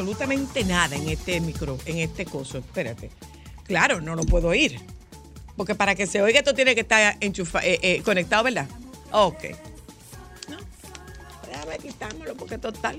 [0.00, 2.58] absolutamente nada en este micro, en este coso.
[2.58, 3.10] Espérate.
[3.64, 4.80] Claro, no lo puedo oír.
[5.56, 8.66] Porque para que se oiga esto tiene que estar enchufa, eh, eh, conectado, ¿verdad?
[9.12, 9.44] Ok.
[10.48, 10.56] No.
[11.46, 12.96] Déjame quitámoslo porque total.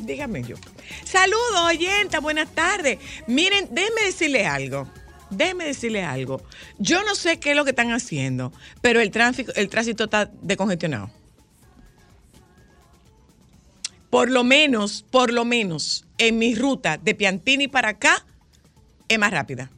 [0.00, 0.56] Dígame yo.
[1.04, 2.98] Saludos, oyenta, buenas tardes.
[3.28, 4.88] Miren, déjenme decirle algo.
[5.30, 6.42] Déjenme decirle algo.
[6.78, 10.28] Yo no sé qué es lo que están haciendo, pero el tránsito, el tránsito está
[10.42, 11.10] decongestionado.
[14.16, 18.24] Por lo menos, por lo menos, en mi ruta de Piantini para acá,
[19.08, 19.70] es más rápida.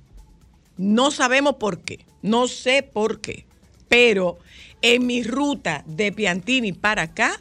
[0.77, 3.47] No sabemos por qué, no sé por qué,
[3.89, 4.39] pero
[4.81, 7.33] en mi ruta de Piantini para acá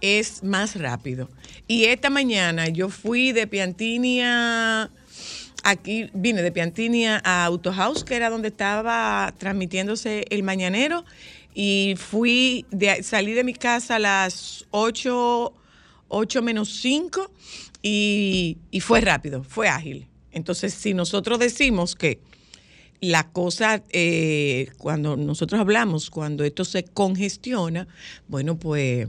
[0.00, 1.28] es más rápido.
[1.68, 4.20] Y esta mañana yo fui de Piantini
[5.62, 11.04] aquí vine de Piantini a Auto House, que era donde estaba transmitiéndose el mañanero,
[11.54, 15.52] y fui, de, salí de mi casa a las 8,
[16.12, 17.30] 8 menos 5
[17.82, 20.06] y, y fue rápido, fue ágil.
[20.30, 22.20] Entonces, si nosotros decimos que
[23.00, 27.88] la cosa, eh, cuando nosotros hablamos, cuando esto se congestiona,
[28.28, 29.08] bueno, pues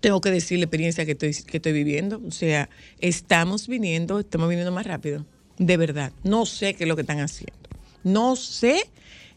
[0.00, 2.22] tengo que decir la experiencia que estoy, que estoy viviendo.
[2.26, 2.68] O sea,
[3.00, 5.26] estamos viniendo, estamos viniendo más rápido.
[5.58, 6.12] De verdad.
[6.22, 7.56] No sé qué es lo que están haciendo.
[8.04, 8.88] No sé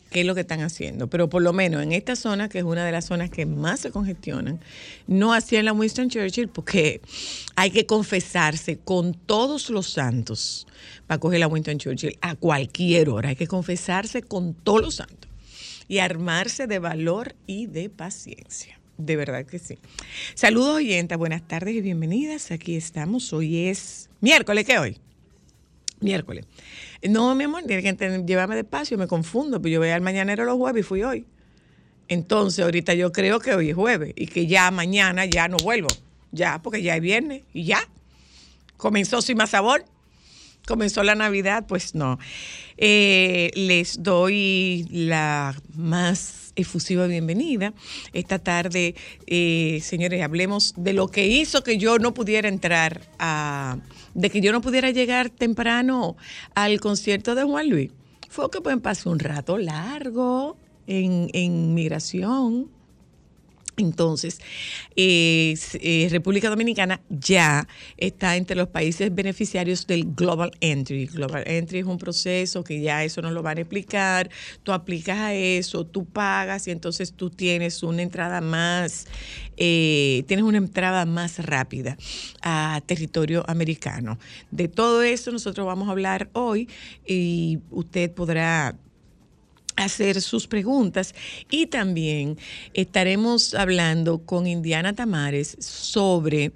[0.09, 2.63] qué es lo que están haciendo, pero por lo menos en esta zona, que es
[2.63, 4.59] una de las zonas que más se congestionan,
[5.07, 7.01] no hacían la Winston Churchill porque
[7.55, 10.67] hay que confesarse con todos los santos
[11.07, 13.29] para coger la Winston Churchill a cualquier hora.
[13.29, 15.29] Hay que confesarse con todos los santos
[15.87, 18.79] y armarse de valor y de paciencia.
[18.97, 19.79] De verdad que sí.
[20.35, 22.51] Saludos oyentes, buenas tardes y bienvenidas.
[22.51, 23.31] Aquí estamos.
[23.31, 24.97] Hoy es miércoles, ¿qué hoy?
[26.01, 26.45] Miércoles.
[27.07, 30.55] No, mi amor, tiene que llevarme despacio, me confundo, pero yo voy al mañanero los
[30.55, 31.25] jueves y fui hoy.
[32.07, 35.89] Entonces, ahorita yo creo que hoy es jueves y que ya mañana ya no vuelvo.
[36.31, 37.87] Ya, porque ya es viernes y ya.
[38.77, 39.85] Comenzó sin más sabor.
[40.67, 42.19] Comenzó la Navidad, pues no.
[42.77, 47.73] Eh, les doy la más efusiva bienvenida.
[48.13, 48.95] Esta tarde,
[49.27, 53.77] eh, señores, hablemos de lo que hizo que yo no pudiera entrar a
[54.13, 56.17] de que yo no pudiera llegar temprano
[56.55, 57.91] al concierto de Juan Luis
[58.29, 60.55] fue que pues pasó un rato largo
[60.87, 62.69] en, en migración
[63.79, 64.39] entonces,
[64.95, 67.67] eh, República Dominicana ya
[67.97, 71.05] está entre los países beneficiarios del Global Entry.
[71.05, 74.29] Global Entry es un proceso que ya eso nos lo van a explicar.
[74.63, 79.07] Tú aplicas a eso, tú pagas y entonces tú tienes una entrada más,
[79.57, 81.97] eh, tienes una entrada más rápida
[82.41, 84.19] a territorio americano.
[84.51, 86.67] De todo eso nosotros vamos a hablar hoy
[87.07, 88.75] y usted podrá
[89.79, 91.15] hacer sus preguntas
[91.49, 92.37] y también
[92.73, 96.51] estaremos hablando con Indiana Tamares sobre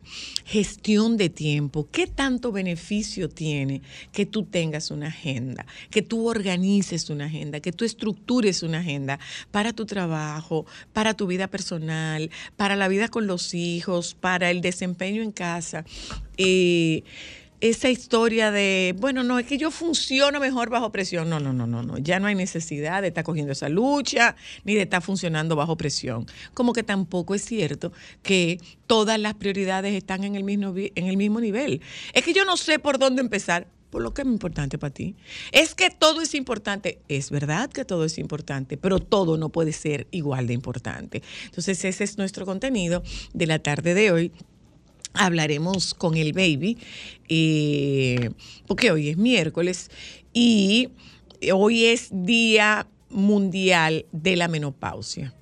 [0.45, 1.88] gestión de tiempo.
[1.89, 3.81] ¿Qué tanto beneficio tiene
[4.12, 9.19] que tú tengas una agenda, que tú organices una agenda, que tú estructures una agenda
[9.51, 14.59] para tu trabajo, para tu vida personal, para la vida con los hijos, para el
[14.59, 15.85] desempeño en casa?
[16.38, 17.03] Eh,
[17.63, 21.29] esa historia de, bueno, no, es que yo funciono mejor bajo presión.
[21.29, 21.97] No, no, no, no, no.
[21.97, 24.35] Ya no hay necesidad de estar cogiendo esa lucha
[24.66, 26.25] ni de estar funcionando bajo presión.
[26.53, 31.16] Como que tampoco es cierto que todas las prioridades están en el mismo, en el
[31.16, 31.79] mismo nivel.
[32.12, 35.16] Es que yo no sé por dónde empezar por lo que es importante para ti.
[35.54, 37.00] Es que todo es importante.
[37.07, 41.24] Es verdad que todo es importante, pero todo no puede ser igual de importante.
[41.45, 44.33] Entonces, ese es nuestro contenido de la tarde de hoy
[45.13, 46.77] hablaremos con el baby,
[47.30, 48.30] eh,
[48.68, 49.89] porque hoy es miércoles
[50.33, 50.89] y
[51.54, 55.33] hoy es Día Mundial de la Menopausia.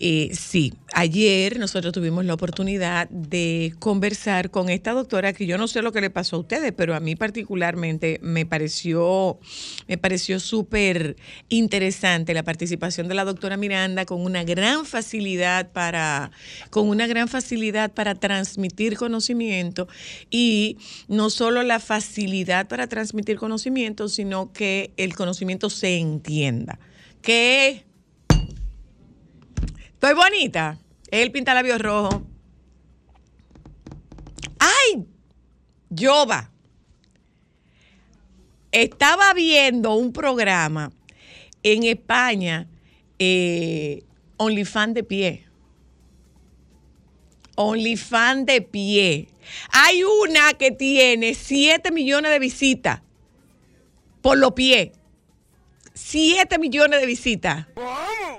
[0.00, 5.68] Eh, sí, ayer nosotros tuvimos la oportunidad de conversar con esta doctora que yo no
[5.68, 9.38] sé lo que le pasó a ustedes, pero a mí particularmente me pareció,
[9.86, 11.16] me pareció súper
[11.48, 16.32] interesante la participación de la doctora Miranda con una gran facilidad para,
[16.70, 19.86] con una gran facilidad para transmitir conocimiento
[20.28, 20.76] y
[21.06, 26.80] no solo la facilidad para transmitir conocimiento, sino que el conocimiento se entienda.
[27.22, 27.84] Que
[30.04, 30.78] Estoy bonita.
[31.10, 32.20] Él pinta labios rojos.
[34.58, 35.06] ¡Ay!
[35.88, 36.50] Yoba.
[38.70, 40.92] Estaba viendo un programa
[41.62, 42.68] en España,
[43.18, 44.02] eh,
[44.36, 45.46] OnlyFans de pie.
[47.54, 49.28] OnlyFans de pie.
[49.72, 53.00] Hay una que tiene 7 millones de visitas
[54.20, 54.90] por los pies.
[55.94, 57.66] 7 millones de visitas.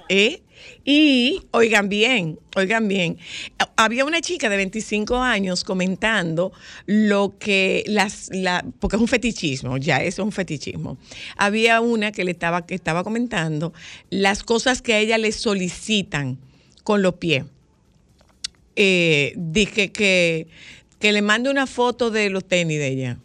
[0.10, 0.44] ¿Eh?
[0.88, 3.18] Y oigan bien, oigan bien,
[3.76, 6.54] había una chica de 25 años comentando
[6.86, 11.00] lo que las, la, porque es un fetichismo, ya eso es un fetichismo.
[11.38, 13.74] Había una que le estaba, que estaba comentando
[14.12, 16.38] las cosas que a ella le solicitan
[16.84, 17.46] con los pies.
[18.76, 20.46] Eh, dije que,
[21.00, 23.18] que le mande una foto de los tenis de ella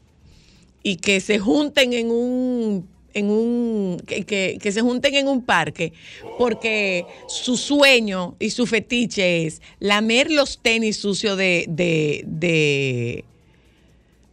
[0.83, 5.93] y que se junten en un en un que, se junten en un parque
[6.39, 13.25] porque su sueño y su fetiche es lamer los tenis sucios de, de,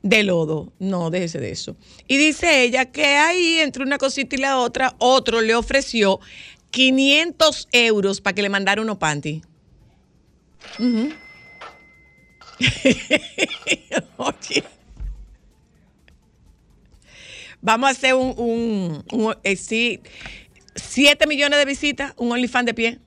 [0.03, 0.71] de, lodo.
[0.79, 1.75] No, déjese de eso.
[2.07, 6.19] Y dice ella que ahí, entre una cosita y la otra, otro le ofreció
[6.71, 9.41] 500 euros para que le mandara unos panty.
[14.18, 14.63] Oye.
[17.62, 20.00] Vamos a hacer un, un, eh, sí,
[20.75, 23.00] 7 millones de visitas, un OnlyFans de pie.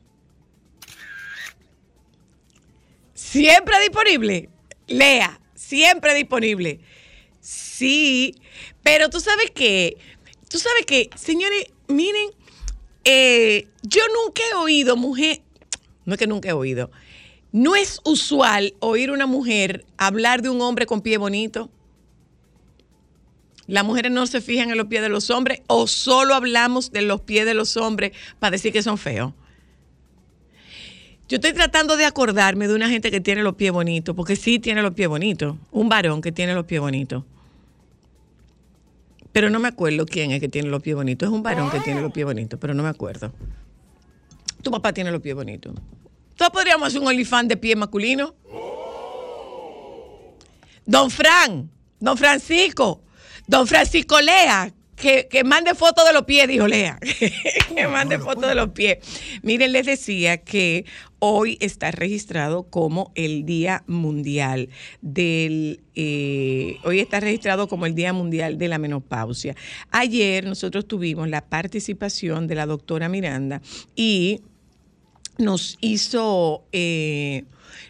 [3.14, 4.48] Siempre disponible.
[4.86, 6.80] Lea, siempre disponible.
[7.40, 8.34] Sí,
[8.82, 9.96] pero tú sabes que,
[10.48, 12.30] tú sabes que, señores, miren,
[13.04, 15.42] eh, yo nunca he oído mujer,
[16.04, 16.90] no es que nunca he oído,
[17.52, 21.70] no es usual oír una mujer hablar de un hombre con pie bonito
[23.70, 27.02] las mujeres no se fijan en los pies de los hombres o solo hablamos de
[27.02, 29.32] los pies de los hombres para decir que son feos.
[31.28, 34.58] Yo estoy tratando de acordarme de una gente que tiene los pies bonitos, porque sí
[34.58, 35.56] tiene los pies bonitos.
[35.70, 37.22] Un varón que tiene los pies bonitos.
[39.30, 41.28] Pero no me acuerdo quién es que tiene los pies bonitos.
[41.28, 43.32] Es un varón que tiene los pies bonitos, pero no me acuerdo.
[44.62, 45.72] Tu papá tiene los pies bonitos.
[46.34, 48.34] Todos podríamos hacer un olifán de pie masculino.
[50.84, 51.70] Don Fran,
[52.00, 53.02] don Francisco,
[53.50, 57.00] Don Francisco Lea, que, mande foto de los pies, dijo Lea.
[57.74, 58.98] que mande foto de los pies.
[59.42, 60.84] Miren, les decía que
[61.18, 64.68] hoy está registrado como el Día Mundial
[65.02, 65.80] del.
[65.96, 69.56] Eh, hoy está registrado como el Día Mundial de la Menopausia.
[69.90, 73.62] Ayer nosotros tuvimos la participación de la doctora Miranda
[73.96, 74.42] y
[75.38, 76.62] nos hizo.
[76.70, 77.42] Eh,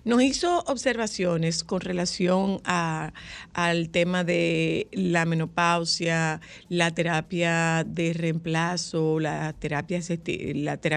[0.04, 3.12] nos hizo observaciones con relación a,
[3.54, 10.00] al tema de la menopausia, la terapia de reemplazo, la terapia,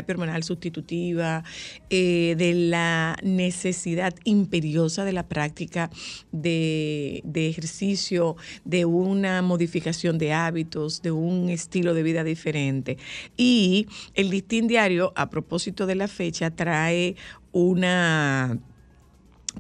[0.10, 1.44] hormonal sustitutiva,
[1.90, 5.90] eh, de la necesidad imperiosa de la práctica
[6.32, 8.36] de, de ejercicio,
[8.66, 12.98] de una modificación de hábitos, de un estilo de vida diferente.
[13.38, 17.16] Y el listín diario, a propósito de la fecha, trae
[17.52, 18.60] una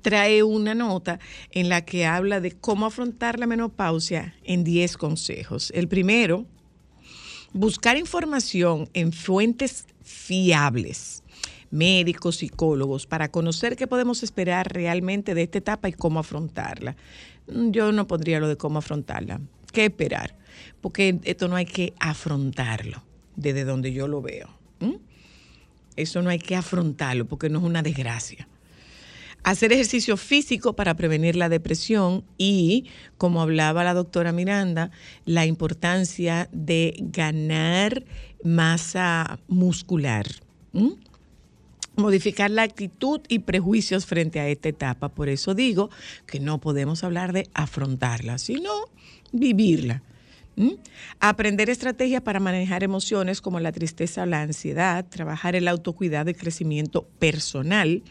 [0.01, 1.19] trae una nota
[1.51, 5.71] en la que habla de cómo afrontar la menopausia en 10 consejos.
[5.75, 6.45] El primero,
[7.53, 11.23] buscar información en fuentes fiables,
[11.71, 16.95] médicos, psicólogos, para conocer qué podemos esperar realmente de esta etapa y cómo afrontarla.
[17.47, 19.41] Yo no pondría lo de cómo afrontarla.
[19.71, 20.35] ¿Qué esperar?
[20.81, 23.03] Porque esto no hay que afrontarlo
[23.35, 24.49] desde donde yo lo veo.
[25.95, 28.47] Eso no hay que afrontarlo porque no es una desgracia
[29.43, 32.85] hacer ejercicio físico para prevenir la depresión y,
[33.17, 34.91] como hablaba la doctora Miranda,
[35.25, 38.03] la importancia de ganar
[38.43, 40.25] masa muscular.
[41.95, 45.09] Modificar la actitud y prejuicios frente a esta etapa.
[45.09, 45.89] Por eso digo
[46.25, 48.71] que no podemos hablar de afrontarla, sino
[49.31, 50.01] vivirla.
[51.19, 56.35] Aprender estrategias para manejar emociones como la tristeza o la ansiedad, trabajar el autocuidado y
[56.35, 58.03] crecimiento personal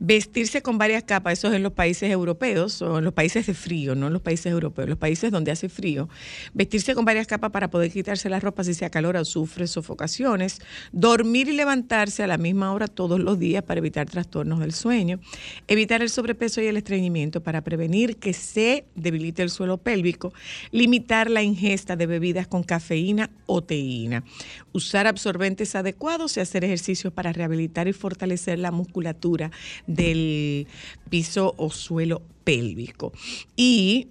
[0.00, 3.52] vestirse con varias capas, eso es en los países europeos o en los países de
[3.52, 6.08] frío, no en los países europeos, los países donde hace frío,
[6.54, 10.58] vestirse con varias capas para poder quitarse la ropa si se acalora o sufre sofocaciones,
[10.90, 15.20] dormir y levantarse a la misma hora todos los días para evitar trastornos del sueño,
[15.68, 20.32] evitar el sobrepeso y el estreñimiento para prevenir que se debilite el suelo pélvico,
[20.70, 24.24] limitar la ingesta de bebidas con cafeína o teína,
[24.72, 29.50] usar absorbentes adecuados y hacer ejercicios para rehabilitar y fortalecer la musculatura
[29.94, 30.66] del
[31.08, 33.12] piso o suelo pélvico.
[33.56, 34.08] Y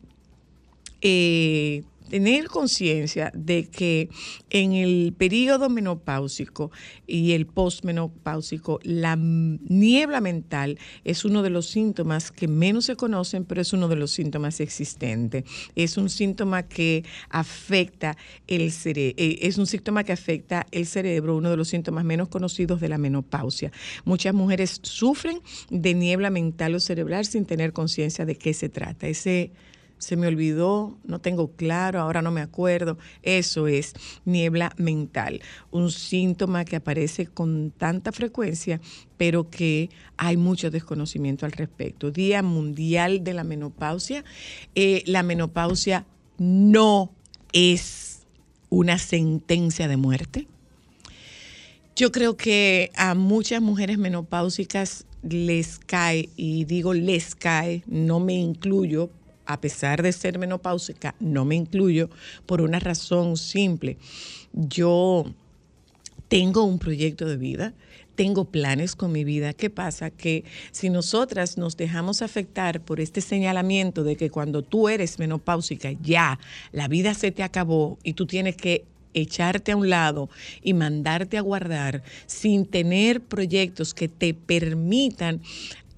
[1.02, 4.10] eh, tener conciencia de que
[4.50, 6.72] en el periodo menopáusico
[7.08, 13.46] y el postmenopáusico, la niebla mental es uno de los síntomas que menos se conocen,
[13.46, 15.44] pero es uno de los síntomas existentes.
[15.76, 21.38] Es un síntoma que afecta el cerebro, eh, es un síntoma que afecta el cerebro,
[21.38, 23.72] uno de los síntomas menos conocidos de la menopausia.
[24.06, 29.08] Muchas mujeres sufren de niebla mental o cerebral sin tener conciencia de qué se trata.
[29.08, 29.52] Ese
[30.00, 32.98] se me olvidó, no tengo claro, ahora no me acuerdo.
[33.22, 33.94] Eso es
[34.26, 35.42] niebla mental,
[35.72, 38.82] un síntoma que aparece con tanta frecuencia,
[39.18, 42.12] pero que hay mucho desconocimiento al respecto.
[42.12, 44.24] Día Mundial de la Menopausia.
[44.74, 46.06] Eh, la menopausia
[46.38, 47.12] no
[47.54, 48.22] es
[48.70, 50.48] una sentencia de muerte.
[51.96, 58.36] Yo creo que a muchas mujeres menopáusicas les cae, y digo les cae, no me
[58.36, 59.10] incluyo,
[59.50, 62.12] a pesar de ser menopáusica, no me incluyo
[62.46, 63.98] por una razón simple.
[64.54, 65.26] Yo
[66.28, 67.74] tengo un proyecto de vida,
[68.14, 69.54] tengo planes con mi vida.
[69.54, 70.12] ¿Qué pasa?
[70.12, 75.94] Que si nosotras nos dejamos afectar por este señalamiento de que cuando tú eres menopáusica
[75.94, 76.38] ya
[76.72, 80.30] la vida se te acabó y tú tienes que echarte a un lado
[80.62, 85.42] y mandarte a guardar sin tener proyectos que te permitan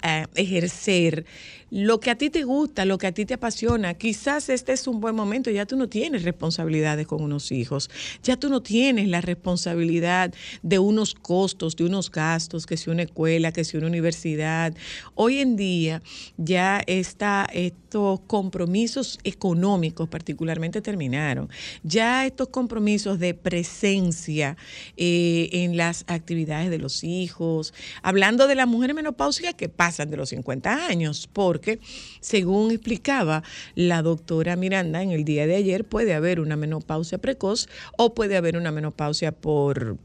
[0.02, 1.26] eh, ejercer
[1.72, 3.94] lo que a ti te gusta, lo que a ti te apasiona.
[3.94, 7.88] Quizás este es un buen momento, ya tú no tienes responsabilidades con unos hijos,
[8.22, 13.04] ya tú no tienes la responsabilidad de unos costos, de unos gastos, que si una
[13.04, 14.74] escuela, que si una universidad.
[15.14, 16.02] Hoy en día
[16.36, 21.48] ya está estos compromisos económicos particularmente terminaron.
[21.82, 24.58] Ya estos compromisos de presencia
[24.98, 30.18] eh, en las actividades de los hijos, hablando de las mujeres menopáusicas que pasan de
[30.18, 31.78] los 50 años, porque porque,
[32.20, 33.44] según explicaba
[33.76, 38.36] la doctora Miranda en el día de ayer, puede haber una menopausia precoz o puede
[38.36, 39.96] haber una menopausia por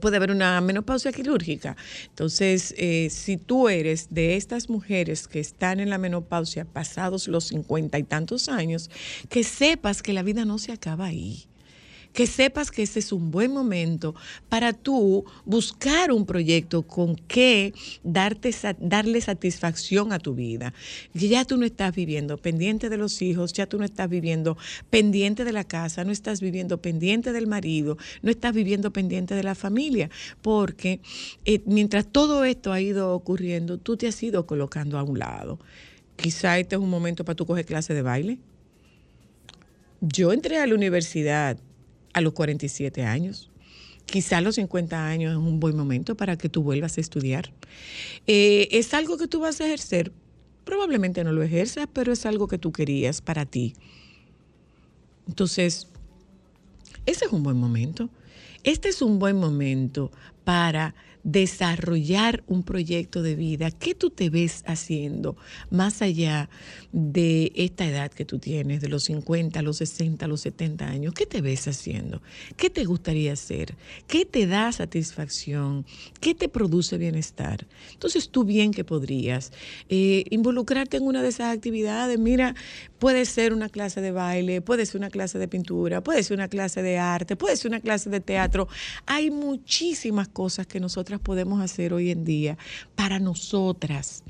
[0.00, 1.76] puede haber una menopausia quirúrgica.
[2.08, 7.44] Entonces, eh, si tú eres de estas mujeres que están en la menopausia pasados los
[7.44, 8.90] cincuenta y tantos años,
[9.28, 11.46] que sepas que la vida no se acaba ahí
[12.16, 14.14] que sepas que ese es un buen momento
[14.48, 20.72] para tú buscar un proyecto con que darte, darle satisfacción a tu vida.
[21.12, 24.56] Ya tú no estás viviendo pendiente de los hijos, ya tú no estás viviendo
[24.88, 29.42] pendiente de la casa, no estás viviendo pendiente del marido, no estás viviendo pendiente de
[29.42, 30.08] la familia,
[30.40, 31.02] porque
[31.44, 35.58] eh, mientras todo esto ha ido ocurriendo, tú te has ido colocando a un lado.
[36.16, 38.38] Quizá este es un momento para tú coger clase de baile.
[40.00, 41.58] Yo entré a la universidad
[42.16, 43.50] a los 47 años.
[44.06, 47.52] Quizá a los 50 años es un buen momento para que tú vuelvas a estudiar.
[48.26, 50.12] Eh, ¿Es algo que tú vas a ejercer?
[50.64, 53.74] Probablemente no lo ejerzas, pero es algo que tú querías para ti.
[55.28, 55.88] Entonces,
[57.04, 58.08] ese es un buen momento.
[58.64, 60.10] Este es un buen momento
[60.44, 60.94] para
[61.26, 63.72] desarrollar un proyecto de vida.
[63.72, 65.36] ¿Qué tú te ves haciendo
[65.70, 66.48] más allá
[66.92, 71.14] de esta edad que tú tienes, de los 50, los 60, los 70 años?
[71.14, 72.22] ¿Qué te ves haciendo?
[72.56, 73.74] ¿Qué te gustaría hacer?
[74.06, 75.84] ¿Qué te da satisfacción?
[76.20, 77.66] ¿Qué te produce bienestar?
[77.92, 79.50] Entonces tú bien que podrías
[79.88, 82.20] eh, involucrarte en una de esas actividades.
[82.20, 82.54] Mira,
[83.00, 86.46] puede ser una clase de baile, puede ser una clase de pintura, puede ser una
[86.46, 88.68] clase de arte, puede ser una clase de teatro.
[89.06, 92.58] Hay muchísimas cosas que nosotras podemos hacer hoy en día
[92.94, 94.24] para nosotras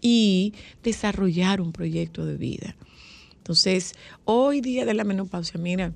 [0.00, 2.76] y desarrollar un proyecto de vida.
[3.38, 5.92] Entonces, hoy día de la menopausia, mira,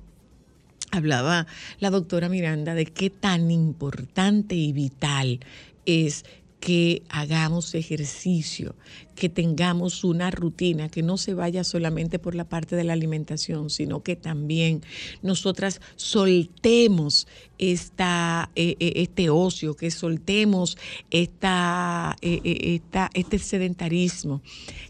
[0.91, 1.47] hablaba
[1.79, 5.39] la doctora Miranda de qué tan importante y vital
[5.85, 6.25] es
[6.59, 8.75] que hagamos ejercicio,
[9.15, 13.69] que tengamos una rutina, que no se vaya solamente por la parte de la alimentación,
[13.69, 14.81] sino que también
[15.21, 20.77] nosotras soltemos esta, eh, eh, este ocio, que soltemos
[21.11, 24.41] esta, eh, esta, este sedentarismo,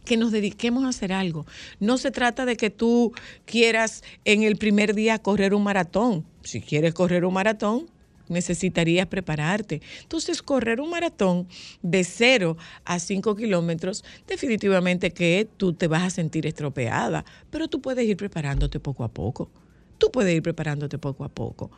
[0.05, 1.45] que nos dediquemos a hacer algo.
[1.79, 3.13] No se trata de que tú
[3.45, 6.25] quieras en el primer día correr un maratón.
[6.43, 7.87] Si quieres correr un maratón,
[8.29, 9.81] necesitarías prepararte.
[10.01, 11.47] Entonces, correr un maratón
[11.81, 17.81] de 0 a 5 kilómetros, definitivamente que tú te vas a sentir estropeada, pero tú
[17.81, 19.51] puedes ir preparándote poco a poco.
[19.97, 21.71] Tú puedes ir preparándote poco a poco.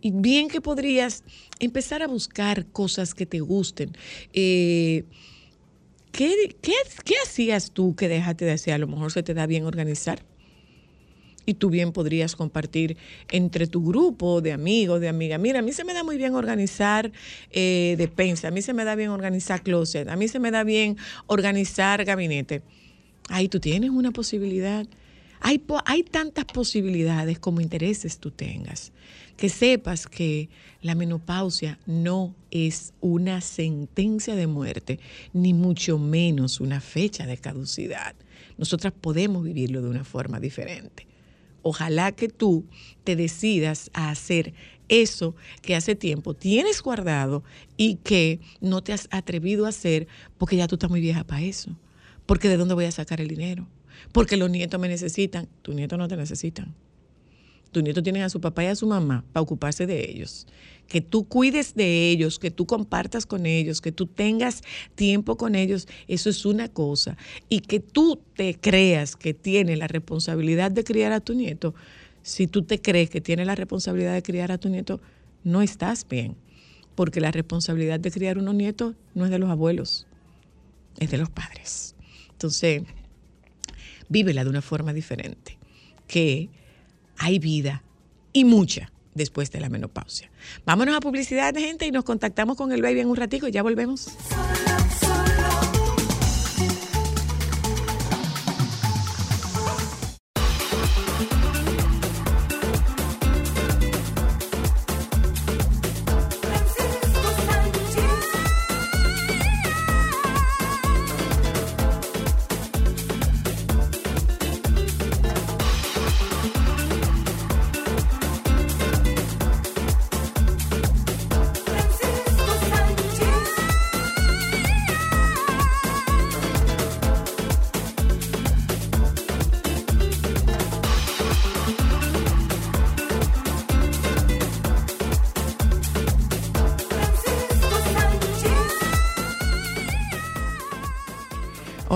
[0.00, 1.24] Y bien que podrías
[1.60, 3.96] empezar a buscar cosas que te gusten.
[4.34, 5.04] Eh,
[6.12, 8.74] ¿qué, qué hacías tú que dejaste de hacer?
[8.74, 10.22] A lo mejor se te da bien organizar
[11.46, 12.96] y tú bien podrías compartir
[13.30, 15.40] entre tu grupo de amigos, de amigas.
[15.40, 17.12] Mira, a mí se me da muy bien organizar
[17.50, 20.64] eh, despensa, a mí se me da bien organizar closet, a mí se me da
[20.64, 20.96] bien
[21.26, 22.62] organizar gabinete.
[23.28, 24.86] Ahí tú tienes una posibilidad.
[25.40, 28.92] Hay, hay tantas posibilidades como intereses tú tengas.
[29.36, 30.48] Que sepas que
[30.80, 35.00] la menopausia no es una sentencia de muerte,
[35.32, 38.14] ni mucho menos una fecha de caducidad.
[38.58, 41.13] Nosotras podemos vivirlo de una forma diferente
[41.64, 42.64] ojalá que tú
[43.02, 44.54] te decidas a hacer
[44.88, 47.42] eso que hace tiempo tienes guardado
[47.76, 50.06] y que no te has atrevido a hacer
[50.38, 51.76] porque ya tú estás muy vieja para eso.
[52.26, 53.66] Porque de dónde voy a sacar el dinero?
[54.12, 55.48] porque los nietos me necesitan.
[55.62, 56.74] Tus nietos no te necesitan.
[57.74, 60.46] Tus nietos tienen a su papá y a su mamá para ocuparse de ellos.
[60.86, 64.62] Que tú cuides de ellos, que tú compartas con ellos, que tú tengas
[64.94, 67.16] tiempo con ellos, eso es una cosa.
[67.48, 71.74] Y que tú te creas que tienes la responsabilidad de criar a tu nieto,
[72.22, 75.00] si tú te crees que tienes la responsabilidad de criar a tu nieto,
[75.42, 76.36] no estás bien.
[76.94, 80.06] Porque la responsabilidad de criar unos nietos no es de los abuelos,
[81.00, 81.96] es de los padres.
[82.30, 82.84] Entonces,
[84.08, 85.58] vívela de una forma diferente,
[86.06, 86.50] que
[87.18, 87.82] hay vida
[88.32, 90.30] y mucha después de la menopausia.
[90.66, 93.62] Vámonos a publicidad, gente, y nos contactamos con el baby en un ratico y ya
[93.62, 94.08] volvemos.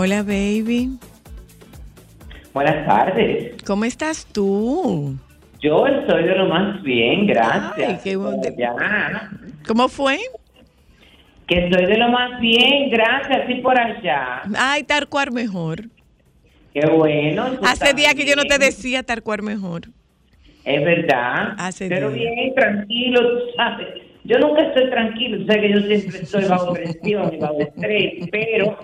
[0.09, 0.89] Hola, baby.
[2.55, 3.63] Buenas tardes.
[3.67, 5.19] ¿Cómo estás tú?
[5.61, 7.91] Yo estoy de lo más bien, gracias.
[7.91, 8.41] Ay, qué bueno.
[9.67, 10.17] ¿Cómo fue?
[11.47, 14.45] Que estoy de lo más bien, gracias, y por allá.
[14.57, 15.83] Ay, Tarcuar mejor.
[16.73, 17.59] Qué bueno.
[17.63, 19.89] Hace días que yo no te decía Tarcuar mejor.
[20.65, 21.53] Es verdad.
[21.59, 23.89] Hace Pero bien, tranquilo, tú sabes.
[24.25, 28.29] Yo nunca estoy tranquilo, tú sabes que yo siempre estoy bajo presión y bajo estrés,
[28.31, 28.79] pero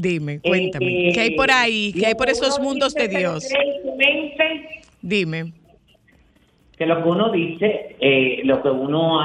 [0.00, 1.08] Dime, cuéntame.
[1.08, 1.92] Eh, ¿Qué hay por ahí?
[1.92, 3.48] ¿Qué hay por esos mundos de Dios?
[5.02, 5.52] Dime.
[6.76, 9.18] que lo que uno dice, eh, lo que uno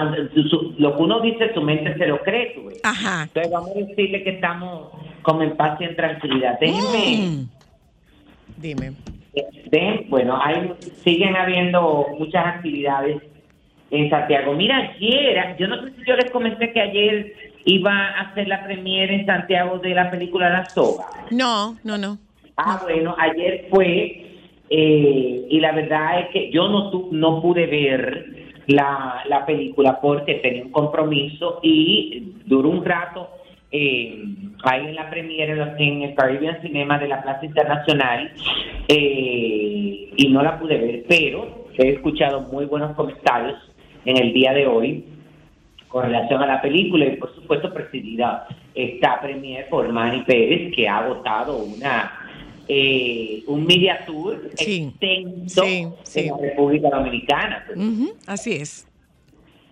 [0.50, 2.68] su- lo que uno dice, su mente se lo cree, tú.
[2.82, 3.26] Ajá.
[3.28, 4.90] Entonces vamos a decirle que estamos
[5.22, 6.58] como en paz y en tranquilidad.
[6.60, 7.50] Déjenme, Mm.
[8.58, 8.94] Dime.
[10.10, 10.72] bueno, hay,
[11.04, 13.18] siguen habiendo muchas actividades
[13.92, 14.54] en Santiago.
[14.54, 17.34] Mira, ayer, yo no sé si yo les comenté que ayer
[17.66, 21.06] iba a hacer la premiere en Santiago de la película La Soga.
[21.32, 22.18] No, no, no.
[22.58, 24.26] Ah, bueno, ayer fue
[24.70, 30.00] eh, y la verdad es que yo no tu- no pude ver la, la película
[30.02, 33.30] porque tenía un compromiso y duró un rato
[33.72, 34.24] eh,
[34.64, 38.32] ahí en la premiere en el Caribbean Cinema de la Plaza Internacional
[38.88, 43.58] eh, y no la pude ver, pero he escuchado muy buenos comentarios
[44.06, 45.06] en el día de hoy
[45.94, 50.90] con relación a la película y por supuesto presidida esta premier por Manny Pérez que
[50.90, 52.12] ha votado una
[52.68, 56.20] eh, un media tour Sí, extenso sí, sí.
[56.22, 57.64] en la República Dominicana.
[58.26, 58.88] Así es.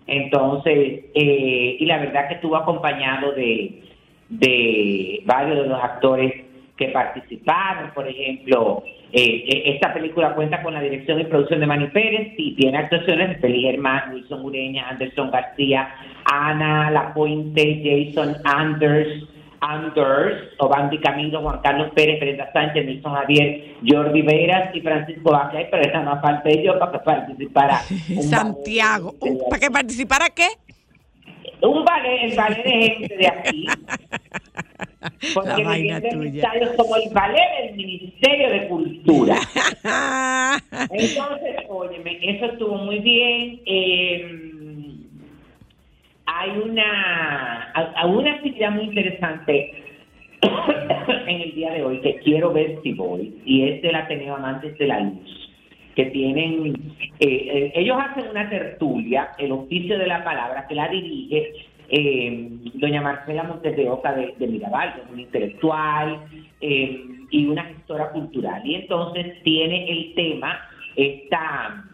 [0.06, 3.82] Entonces, eh, y la verdad que estuvo acompañado de,
[4.28, 6.32] de varios de los actores
[6.76, 11.66] que participaron, por ejemplo, eh, eh, esta película cuenta con la dirección y producción de
[11.66, 15.94] Manny Pérez y tiene actuaciones de Feliz Germán, Wilson Ureña, Anderson García,
[16.24, 19.08] Ana Lapuente, Jason Anders,
[19.60, 25.68] Anders, Obandi Camilo, Juan Carlos Pérez, Brenda Sánchez, Nelson Javier, Jordi Veras y Francisco Vázquez,
[25.70, 27.78] pero esa no parte yo para que participara.
[28.22, 29.14] Santiago.
[29.50, 30.48] ¿Para que participara qué?
[31.60, 33.66] un ballet, el ballet de gente de aquí.
[35.34, 36.52] Porque La me vaina tuya.
[36.76, 39.36] como el ballet del Ministerio de Cultura.
[40.90, 43.60] Entonces, óyeme, eso estuvo muy bien.
[43.66, 44.38] Eh,
[46.26, 49.74] hay una, hay una actividad muy interesante
[51.26, 54.76] en el día de hoy que quiero ver si voy, y es del Ateneo Amantes
[54.78, 55.50] de la Luz,
[55.94, 56.74] que tienen,
[57.20, 61.52] eh, eh, ellos hacen una tertulia, el oficio de la palabra, que la dirige
[61.94, 66.24] eh, doña Marcela Montes de Oca de, de Mirabal, que es una intelectual
[66.62, 68.62] eh, y una gestora cultural.
[68.64, 70.58] Y entonces tiene el tema,
[70.96, 71.84] esta,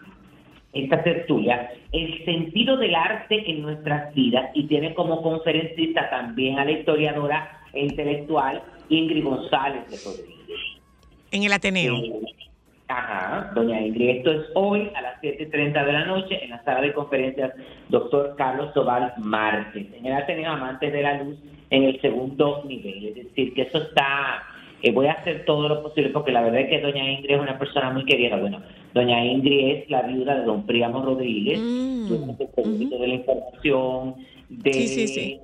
[0.73, 6.65] esta tertulia, el sentido del arte en nuestras vidas y tiene como conferencista también a
[6.65, 10.61] la historiadora e intelectual Ingrid González de Rodríguez.
[11.33, 11.97] En el Ateneo.
[11.97, 12.13] Eh,
[12.91, 16.81] Ajá, doña Ingrid, esto es hoy a las 7.30 de la noche en la sala
[16.81, 17.53] de conferencias
[17.91, 21.37] doctor Carlos Sobal Márquez, en el Ateneo Amantes de la Luz,
[21.69, 23.09] en el segundo nivel.
[23.09, 24.43] Es decir, que eso está,
[24.83, 27.41] eh, voy a hacer todo lo posible porque la verdad es que doña Ingrid es
[27.41, 28.39] una persona muy querida.
[28.39, 28.63] Bueno,
[28.95, 34.15] doña Ingrid es la viuda de don Príamo Rodríguez, Mm, de la Información,
[34.49, 35.41] de Sí, sí, sí.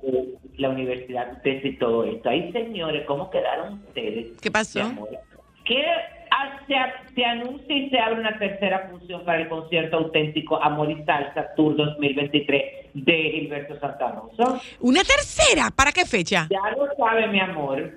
[0.57, 2.27] la universidad de y todo esto.
[2.27, 4.31] Ay, señores, ¿cómo quedaron ustedes?
[4.41, 4.79] ¿Qué pasó?
[4.81, 4.95] ah,
[6.67, 6.75] se,
[7.15, 11.53] se anuncia y se abre una tercera función para el concierto auténtico Amor y Salsa
[11.55, 14.61] Tour 2023 de Gilberto Santa Rosa.
[14.79, 15.69] ¿Una tercera?
[15.75, 16.47] ¿Para qué fecha?
[16.49, 17.91] Ya lo sabe, mi amor.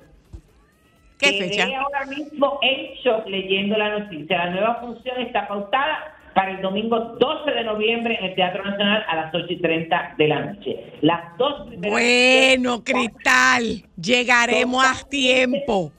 [1.19, 1.67] ¿Qué Quedé fecha?
[1.81, 4.39] ahora mismo en shock leyendo la noticia.
[4.39, 9.05] La nueva función está pautada para el domingo 12 de noviembre en el Teatro Nacional
[9.09, 10.93] a las 8 y 30 de la noche.
[11.01, 15.91] Las dos primeras Bueno, Cristal, llegaremos a tiempo.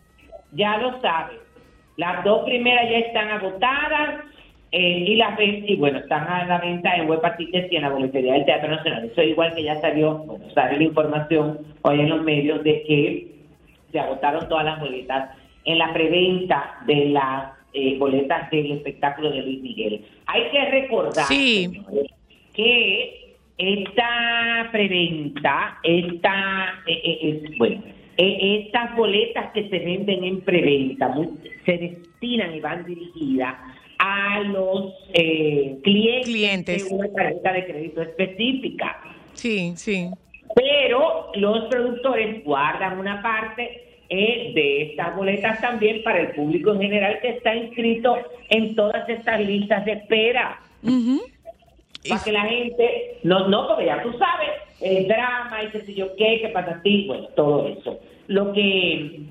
[0.53, 1.37] ya lo sabe.
[1.99, 4.23] Las dos primeras ya están agotadas
[4.71, 8.33] eh, y las y bueno, están a la venta en Web y en la boletería
[8.35, 9.03] del Teatro Nacional.
[9.12, 13.27] Eso igual que ya salió, bueno, sale la información hoy en los medios de que
[13.91, 15.31] se agotaron todas las boletas
[15.65, 20.01] en la preventa de las eh, boletas del espectáculo de Luis Miguel.
[20.27, 21.67] Hay que recordar Sí.
[21.67, 22.12] señores,
[22.55, 27.81] que esta preventa, esta, eh, eh, es- bueno,
[28.21, 31.15] estas boletas que se venden en preventa
[31.65, 33.55] se destinan y van dirigidas
[33.97, 36.89] a los eh, clientes, Clientes.
[36.89, 39.01] de una tarjeta de crédito específica.
[39.34, 40.10] Sí, sí.
[40.55, 46.82] Pero los productores guardan una parte eh, de estas boletas también para el público en
[46.82, 48.17] general que está inscrito
[48.49, 50.60] en todas estas listas de espera.
[52.08, 54.49] Para que la gente, no, no, porque ya tú sabes,
[54.81, 57.99] el drama y qué sé yo qué, que para ti, bueno, todo eso.
[58.27, 59.21] Lo que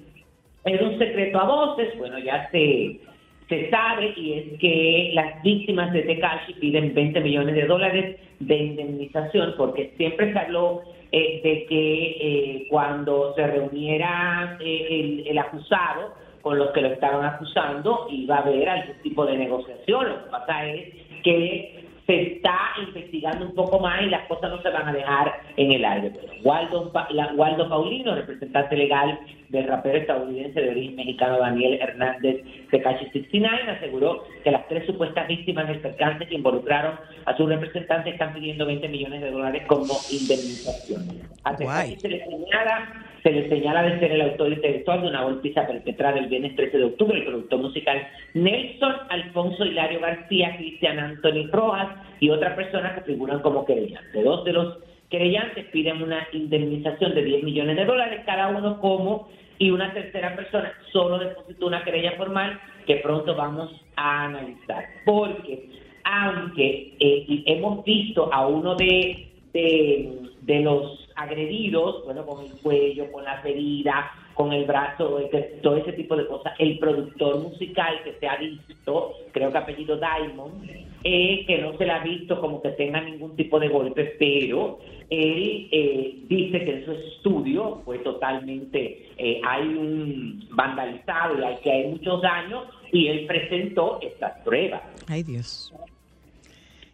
[0.65, 3.01] es un secreto a voces, bueno, ya se,
[3.49, 8.57] se sabe, y es que las víctimas de Tekashi piden 20 millones de dólares de
[8.57, 15.39] indemnización, porque siempre se habló eh, de que eh, cuando se reuniera eh, el, el
[15.39, 20.09] acusado con los que lo estaban acusando, iba a haber algún tipo de negociación.
[20.09, 21.78] Lo que pasa es que
[22.09, 25.73] se está investigando un poco más y las cosas no se van a dejar en
[25.73, 26.11] el aire.
[26.19, 32.43] Pero Waldo, la- Waldo Paulino, representante legal del rapero estadounidense de origen mexicano Daniel Hernández
[32.71, 36.95] Tecachi 69, aseguró que las tres supuestas víctimas del percance que involucraron
[37.27, 41.03] a su representante están pidiendo 20 millones de dólares como indemnización.
[41.45, 45.67] A se le señala se le señala de ser el autor intelectual de una golpiza
[45.67, 47.19] perpetrada el viernes 13 de octubre.
[47.19, 51.89] El productor musical Nelson Alfonso Hilario García, Cristian Anthony Rojas
[52.21, 54.25] y otra persona que figuran como querellantes.
[54.25, 54.79] Dos de los
[55.11, 59.29] querellantes piden una indemnización de 10 millones de dólares cada uno como
[59.59, 64.85] y una tercera persona solo depositó una querella formal que pronto vamos a analizar.
[65.05, 65.69] Porque
[66.05, 73.25] aunque eh, hemos visto a uno de, de los agredidos, bueno, con el cuello, con
[73.25, 78.13] las heridas, con el brazo, que- todo ese tipo de cosas, el productor musical que
[78.21, 80.65] se ha visto, creo que apellido Diamond,
[81.05, 84.79] eh, que no se le ha visto como que tenga ningún tipo de golpe, pero
[85.11, 91.57] él eh, dice que en su estudio fue totalmente, eh, hay un vandalizado y hay
[91.63, 94.83] que hay muchos daños y él presentó estas pruebas.
[95.09, 95.73] Ay, Dios.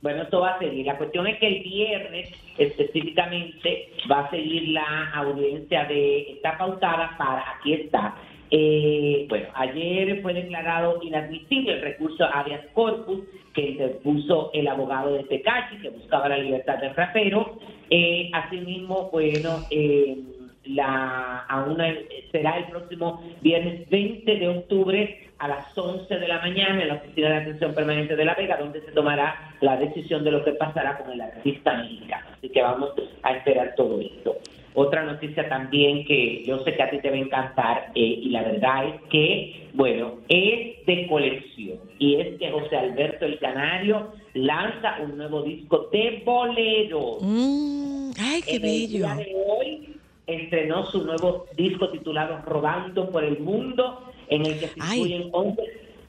[0.04, 0.84] Bueno, esto va a seguir.
[0.84, 7.16] La cuestión es que el viernes específicamente va a seguir la audiencia de, está pautada
[7.16, 8.14] para, aquí está.
[8.50, 13.20] Eh, bueno, ayer fue declarado inadmisible el recurso habeas corpus
[13.54, 17.58] que interpuso el abogado de Tecachi, que buscaba la libertad del rapero.
[17.88, 20.18] Eh, asimismo, bueno, eh,
[20.66, 21.94] la a una,
[22.30, 26.94] será el próximo viernes 20 de octubre a las 11 de la mañana en la
[26.94, 30.52] Oficina de Atención Permanente de La Vega, donde se tomará la decisión de lo que
[30.52, 32.24] pasará con el artista mexicano.
[32.32, 34.36] Así que vamos a esperar todo esto.
[34.72, 38.30] Otra noticia también que yo sé que a ti te va a encantar eh, y
[38.30, 44.14] la verdad es que, bueno, es de colección y es que José Alberto el Canario
[44.32, 47.18] lanza un nuevo disco de boleros.
[47.20, 48.88] Mm, ay, qué En el bello.
[48.88, 49.94] día de hoy
[50.26, 54.98] estrenó su nuevo disco titulado Rodando por el Mundo, en el que se Ay.
[55.00, 55.62] incluyen 11,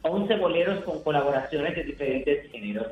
[0.04, 2.88] 11 boleros con colaboraciones de diferentes géneros.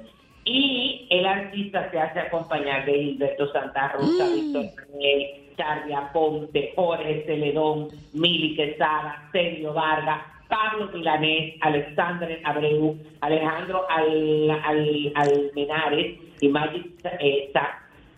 [0.45, 4.33] Y el artista se hace acompañar de Gilberto Santa Rosa, Mm.
[4.35, 5.25] Víctor Manuel,
[5.57, 15.11] Charlie Aponte, Jorge Celedón, Mili Quesada, Sergio Vargas, Pablo Milanés, Alexander Abreu, Alejandro Al, Al-
[15.15, 16.87] Almenares y Magic
[17.21, 17.51] eh,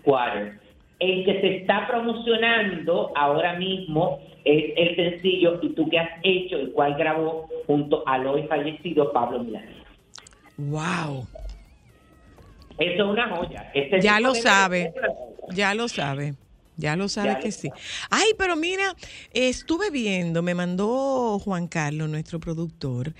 [0.03, 0.53] Quarter.
[0.99, 6.57] El que se está promocionando ahora mismo es el sencillo ¿Y tú qué has hecho?
[6.57, 9.75] el cual grabó junto al hoy fallecido Pablo Milanés.
[10.57, 11.27] Wow.
[12.77, 13.71] Eso es una joya.
[13.73, 14.93] Este Ya lo sabe.
[15.49, 16.35] Ya lo sabe.
[16.77, 17.69] Ya lo sabe Ya que sí.
[18.09, 18.95] Ay, pero mira,
[19.31, 23.13] estuve viendo, me mandó Juan Carlos, nuestro productor,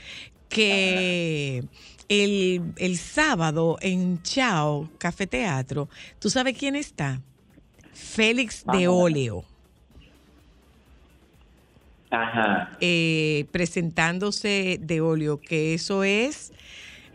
[0.49, 1.63] que
[2.09, 7.21] el, el sábado en Chao Café Teatro, ¿tú sabes quién está?
[7.93, 9.45] Félix de Óleo.
[12.21, 12.71] Ajá.
[12.81, 16.53] eh, presentándose de óleo, que eso es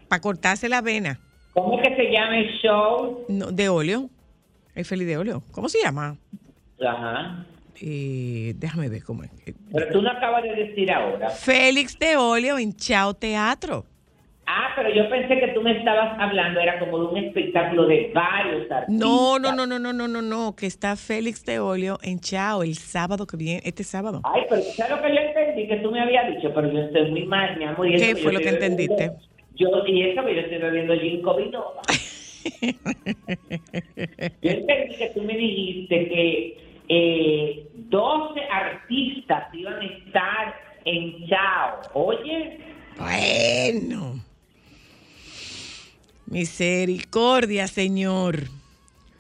[0.08, 1.20] para cortarse la vena
[1.52, 3.24] ¿Cómo es que se llama el show?
[3.28, 4.08] no, de óleo.
[4.74, 5.42] El Félix de óleo.
[5.50, 6.16] ¿Cómo se llama?
[6.80, 7.44] Ajá.
[7.80, 9.30] Eh, déjame ver cómo es.
[9.72, 11.28] Pero tú no acabas de decir ahora.
[11.30, 13.84] Félix de óleo en Chao Teatro.
[14.52, 18.10] Ah, pero yo pensé que tú me estabas hablando, era como de un espectáculo de
[18.12, 18.88] varios artistas.
[18.88, 22.64] No, no, no, no, no, no, no, no, que está Félix de óleo en Chao
[22.64, 24.20] el sábado que viene, este sábado.
[24.24, 25.68] Ay, pero ¿sabes lo que yo entendí?
[25.68, 27.86] Que tú me habías dicho, pero yo estoy muy mal, mi amor.
[27.88, 28.94] y ¿Qué fue lo que entendiste?
[28.96, 29.20] bebiendo-
[29.54, 31.82] Yo, y eso que yo estoy bebiendo Ginkgo biloba.
[34.42, 36.56] yo entendí que tú me dijiste que
[36.88, 40.54] eh, 12 artistas iban a estar
[40.86, 41.80] en Chao.
[41.94, 42.58] Oye,
[42.98, 44.14] Bueno.
[46.30, 48.44] Misericordia, Señor.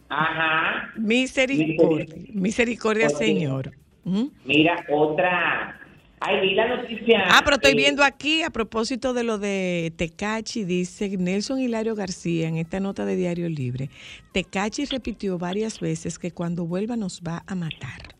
[0.08, 0.92] ajá.
[0.96, 2.06] Misericordia.
[2.32, 3.10] Misericordia.
[3.10, 3.72] Señor.
[4.04, 4.32] Ujú.
[4.44, 5.76] Mira, otra.
[6.20, 7.24] Ay, vi la noticia.
[7.30, 11.94] Ah, pero estoy eh, viendo aquí, a propósito de lo de Tecachi, dice Nelson Hilario
[11.94, 13.88] García en esta nota de Diario Libre.
[14.32, 18.19] Tecachi repitió varias veces que cuando vuelva nos va a matar.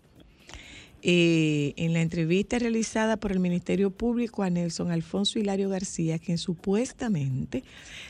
[1.03, 6.37] Eh, en la entrevista realizada por el Ministerio Público a Nelson Alfonso Hilario García, quien
[6.37, 7.65] supuestamente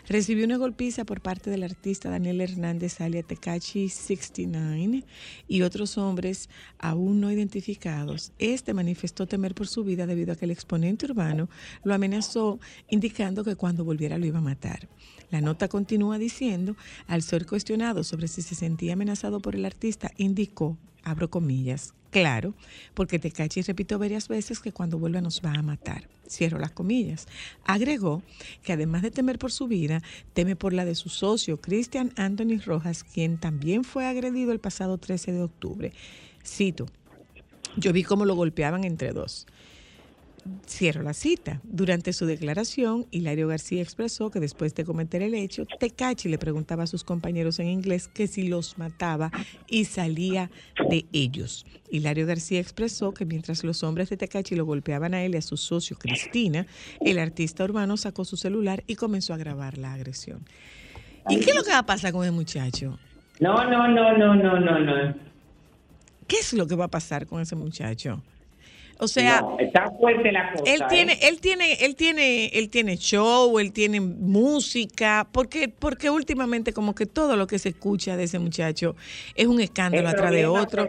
[0.09, 5.05] recibió una golpiza por parte del artista Daniel Hernández alia Tecachi 69
[5.47, 6.49] y otros hombres
[6.81, 11.49] aún no identificados, este manifestó temer por su vida debido a que el exponente urbano
[11.85, 14.89] lo amenazó indicando que cuando volviera lo iba a matar.
[15.31, 16.77] La nota continúa diciendo,
[17.07, 22.55] al ser cuestionado sobre si se sentía amenazado por el artista, indicó, abro comillas, claro,
[22.95, 26.09] porque Tecachi repitió varias veces que cuando vuelva nos va a matar.
[26.29, 27.27] Cierro las comillas.
[27.65, 28.23] Agregó
[28.63, 32.61] que además de temer por su vida, teme por la de su socio, Cristian Anthony
[32.65, 35.93] Rojas, quien también fue agredido el pasado 13 de octubre.
[36.45, 36.87] Cito,
[37.77, 39.47] yo vi cómo lo golpeaban entre dos.
[40.67, 41.61] Cierro la cita.
[41.65, 46.85] Durante su declaración, Hilario García expresó que después de cometer el hecho, Tecachi le preguntaba
[46.85, 49.31] a sus compañeros en inglés que si los mataba
[49.69, 50.51] y salía
[50.89, 51.67] de ellos.
[51.91, 55.43] Hilario García expresó que mientras los hombres de Tecachi lo golpeaban a él y a
[55.43, 56.67] su socio Cristina,
[57.01, 60.45] el artista urbano sacó su celular y comenzó a grabar la agresión.
[61.29, 62.99] ¿Y qué es lo que va a pasar con el muchacho?
[63.41, 65.15] No, no, no, no, no, no, no.
[66.27, 68.23] ¿Qué es lo que va a pasar con ese muchacho?
[69.01, 70.65] O sea, No, está fuerte la cosa.
[70.71, 71.29] Él tiene, ¿eh?
[71.29, 77.07] él tiene, él tiene, él tiene show, él tiene música, porque, porque últimamente como que
[77.07, 78.97] todo lo que se escucha de ese muchacho
[79.35, 80.87] es un escándalo atrás de otro.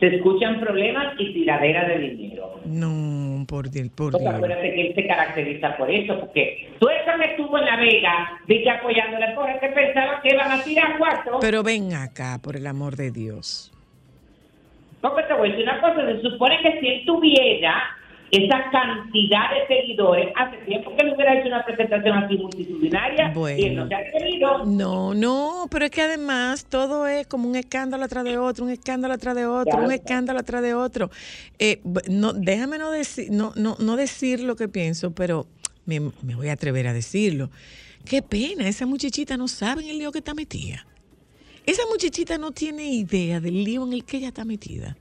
[0.00, 2.60] Se escuchan problemas y tiradera de dinero.
[2.64, 4.34] No, por Dios, por Dios.
[4.34, 8.40] acuérdate que él se caracteriza por eso, porque tú esa que estuvo en La Vega,
[8.46, 11.38] dije apoyándole, por que pensaba que iban a tirar cuatro.
[11.40, 13.72] Pero ven acá, por el amor de Dios.
[15.00, 17.82] Porque te voy a decir una cosa, se supone que si él tuviera
[18.30, 23.64] esa cantidad de seguidores, hace tiempo que le hubiera hecho una presentación así multitudinaria y
[23.64, 24.64] él no se ha atrevido.
[24.66, 28.70] No, no, pero es que además todo es como un escándalo atrás de otro, un
[28.70, 29.86] escándalo atrás de otro, Claro.
[29.86, 31.10] un escándalo atrás de otro.
[31.58, 31.80] Eh,
[32.10, 35.46] no, déjame no decir, no, no, no decir lo que pienso, pero
[35.86, 37.48] me, me voy a atrever a decirlo.
[38.04, 40.84] Qué pena, esa muchachita no sabe en el lío que está metida.
[41.68, 44.96] Esa muchachita no tiene idea del lío en el que ella está metida.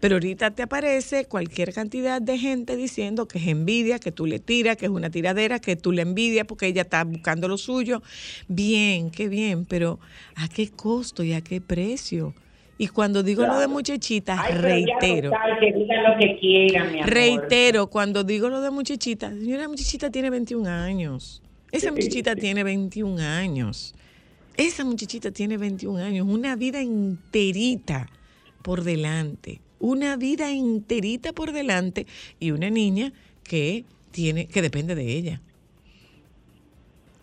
[0.00, 4.38] Pero ahorita te aparece cualquier cantidad de gente diciendo que es envidia, que tú le
[4.38, 8.00] tiras, que es una tiradera, que tú le envidias porque ella está buscando lo suyo.
[8.46, 9.98] Bien, qué bien, pero
[10.36, 12.32] ¿a qué costo y a qué precio?
[12.78, 13.70] Y cuando digo lo de Claro.
[13.72, 15.30] muchachita, Ay, reitero.
[15.30, 17.10] total, que digan lo que quieran, mi amor.
[17.12, 21.42] Reitero, cuando digo lo de muchachita, señora muchachita tiene 21 años.
[21.72, 22.40] Esa Sí, muchachita sí.
[22.40, 23.94] tiene 21 años.
[24.58, 28.10] Esa muchachita tiene 21 años, una vida enterita
[28.62, 29.60] por delante.
[29.78, 32.08] Una vida enterita por delante
[32.40, 33.12] y una niña
[33.44, 35.40] que tiene que depende de ella.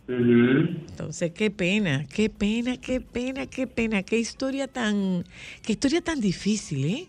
[0.08, 5.26] Entonces, qué pena, qué pena, qué pena, qué pena, qué historia tan,
[5.62, 7.08] qué historia tan difícil, ¿eh?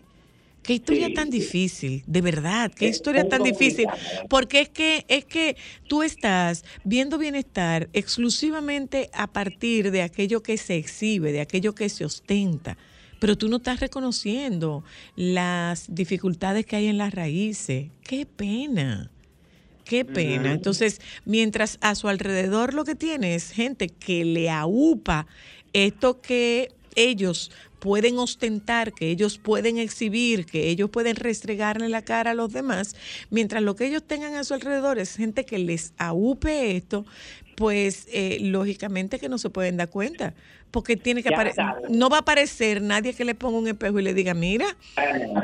[0.67, 3.87] Qué historia Sí, tan difícil, de verdad, qué historia tan difícil,
[4.27, 5.55] porque es que es que
[5.87, 11.87] tú estás viendo bienestar exclusivamente a partir de aquello que se exhibe, de aquello que
[11.87, 12.77] se ostenta,
[13.17, 14.83] pero tú no estás reconociendo
[15.15, 17.87] las dificultades que hay en las raíces.
[18.03, 19.09] Qué pena.
[19.85, 20.51] Qué pena.
[20.51, 25.27] Entonces, mientras a su alrededor lo que tiene es gente que le aupa
[25.71, 32.31] esto que ellos pueden ostentar, que ellos pueden exhibir, que ellos pueden restregarle la cara
[32.31, 32.95] a los demás,
[33.29, 37.05] mientras lo que ellos tengan a su alrededor es gente que les aupe esto,
[37.55, 40.33] pues eh, lógicamente que no se pueden dar cuenta,
[40.71, 41.29] porque tiene que
[41.89, 44.65] no va a aparecer nadie que le ponga un espejo y le diga, mira,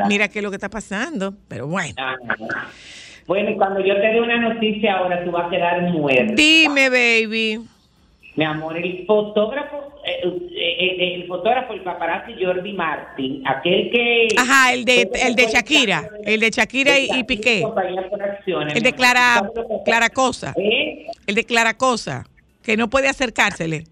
[0.08, 1.96] mira qué es lo que está pasando, pero bueno.
[3.26, 6.34] Bueno, y cuando yo te dé una noticia ahora, tú vas a quedar muerto.
[6.36, 7.62] Dime, baby.
[8.36, 14.28] Mi amor, el fotógrafo, eh, eh, eh, el fotógrafo, el paparazzi Jordi Martin, aquel que...
[14.38, 17.64] Ajá, el de, el de Shakira, el de Shakira y, Piqué.
[18.74, 19.48] El de Clara,
[19.86, 20.54] Clara Cosa.
[20.58, 22.26] El de Clara Cosa,
[22.64, 23.84] que no puede acercársele.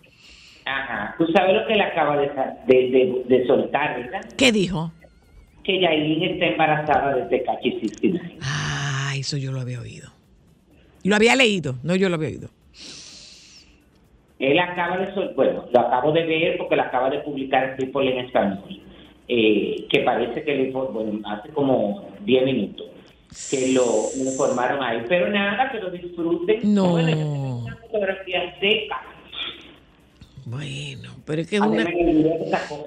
[0.66, 2.30] Ajá, tú sabes lo que le acaba de,
[2.68, 4.22] de, de, soltar, ¿verdad?
[4.38, 4.92] ¿Qué dijo?
[5.64, 8.38] Que Yailin está embarazada desde Cachi 69.
[8.42, 10.10] Ah, eso yo lo había oído.
[11.04, 12.50] Lo había leído, no yo lo había oído.
[14.42, 18.26] Él acaba de, bueno, lo acabo de ver porque lo acaba de publicar People en
[18.26, 18.82] español,
[19.28, 22.88] eh, que parece que le, bueno, hace como 10 minutos
[23.50, 26.60] que lo informaron ahí, pero nada, que lo disfruten.
[26.74, 26.92] No.
[26.92, 29.02] Bueno, una fotografía seca.
[30.46, 31.84] Bueno, pero es que una...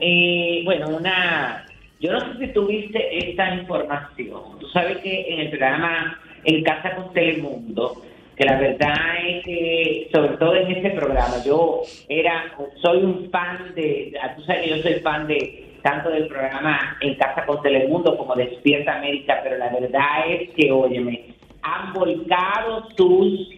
[0.00, 1.66] Eh, bueno, una...
[2.00, 4.58] Yo no sé si tuviste esta información.
[4.60, 8.02] Tú sabes que en el programa En Casa con Telemundo
[8.36, 8.94] que la verdad
[9.26, 14.62] es que, sobre todo en este programa, yo era, soy un fan de, tú sabes
[14.62, 19.40] que yo soy fan de tanto del programa En Casa con Telemundo como Despierta América,
[19.42, 21.26] pero la verdad es que, óyeme,
[21.62, 23.50] han volcado sus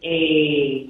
[0.00, 0.86] eh,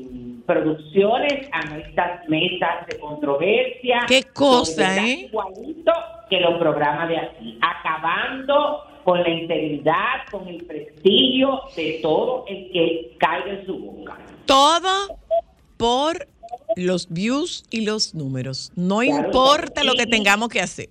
[0.46, 4.00] producciones a estas mesas de controversia.
[4.06, 5.28] Qué cosa, ¿eh?
[5.28, 5.92] Igualito
[6.28, 12.70] que los programas de aquí, acabando con la integridad, con el prestigio de todo el
[12.72, 14.18] que caiga en su boca.
[14.46, 15.18] Todo
[15.76, 16.26] por
[16.76, 18.72] los views y los números.
[18.76, 20.88] No importa lo que tengamos que hacer.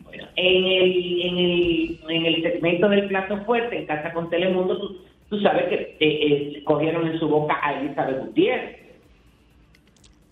[0.00, 4.96] Bueno, en el, en el, en el segmento del plato fuerte, en Casa con Telemundo,
[5.28, 8.87] tú, sabes que eh, eh, cogieron en su boca a Elizabeth Gutiérrez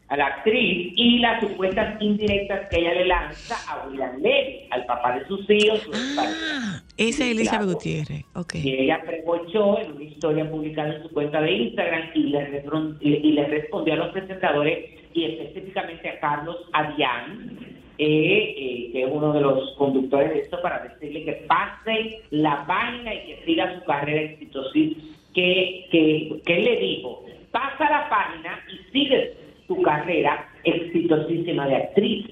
[0.09, 4.87] a la actriz y las supuestas indirectas que ella le lanza a William Levy, al
[4.87, 5.88] papá de sus hijos.
[6.19, 8.55] ah, esa es Elizabeth Gutiérrez, ok.
[8.55, 12.62] Y ella pregochó en una historia publicada en su cuenta de Instagram y le,
[13.01, 17.59] y le respondió a los presentadores y específicamente a Carlos Adián,
[17.99, 22.64] eh, eh, que es uno de los conductores de esto, para decirle que pase la
[22.66, 25.03] página y que siga su carrera exitosísima.
[25.35, 29.35] Que, que, que él le dijo, pasa la página y sigue
[29.66, 32.26] su carrera exitosísima de actriz.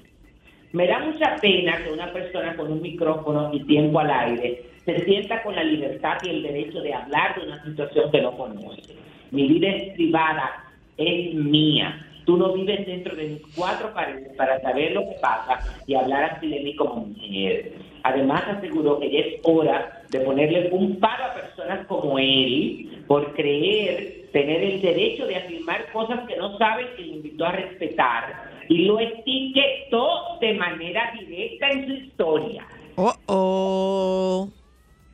[0.71, 5.03] Me da mucha pena que una persona con un micrófono y tiempo al aire se
[5.05, 8.93] sienta con la libertad y el derecho de hablar de una situación que no conoce.
[9.31, 10.65] Mi vida es privada,
[10.97, 12.05] es mía.
[12.25, 16.23] Tú no vives dentro de mis cuatro paredes para saber lo que pasa y hablar
[16.23, 17.73] así de mí como mujer.
[18.03, 23.33] Además aseguró que ya es hora de ponerle un paro a personas como él por
[23.33, 28.51] creer tener el derecho de afirmar cosas que no saben y lo invitó a respetar
[28.67, 32.67] y lo etiquetó de manera directa en su historia.
[32.97, 34.49] Oh, oh.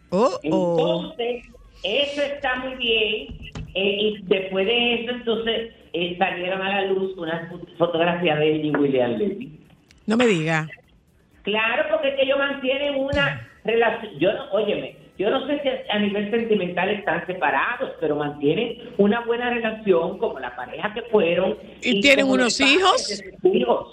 [0.09, 1.45] Oh, Entonces,
[1.83, 3.27] eso está muy bien.
[3.75, 8.65] Eh, y después de eso, entonces, eh, salieron a la luz una fotografía de él
[8.65, 9.59] y William Levy.
[10.07, 10.67] No me diga.
[11.43, 14.17] Claro, porque es que ellos mantienen una relación.
[14.17, 19.21] Yo no, óyeme, yo no sé si a nivel sentimental están separados, pero mantienen una
[19.21, 21.57] buena relación como la pareja que fueron.
[21.81, 23.23] ¿Y, tienen unos hijos?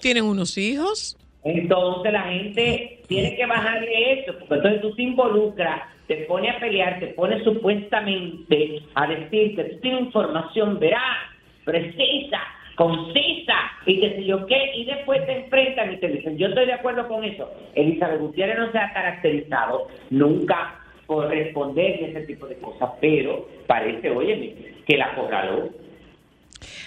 [0.00, 1.16] ¿Tienen unos hijos?
[1.44, 6.59] Entonces la gente tiene que bajarle eso, porque entonces tú te involucras, te pone a
[6.59, 11.18] pelear, te pone supuestamente a decir que tú tienes información veraz,
[11.64, 12.40] precisa,
[12.74, 16.66] concisa y que si yo qué, y después te enfrentan y te dicen, yo estoy
[16.66, 17.50] de acuerdo con eso.
[17.74, 20.77] Elizabeth Gutiérrez no se ha caracterizado nunca
[21.09, 24.54] por responder ese tipo de cosas, pero parece, óyeme,
[24.87, 25.71] que la acorraló.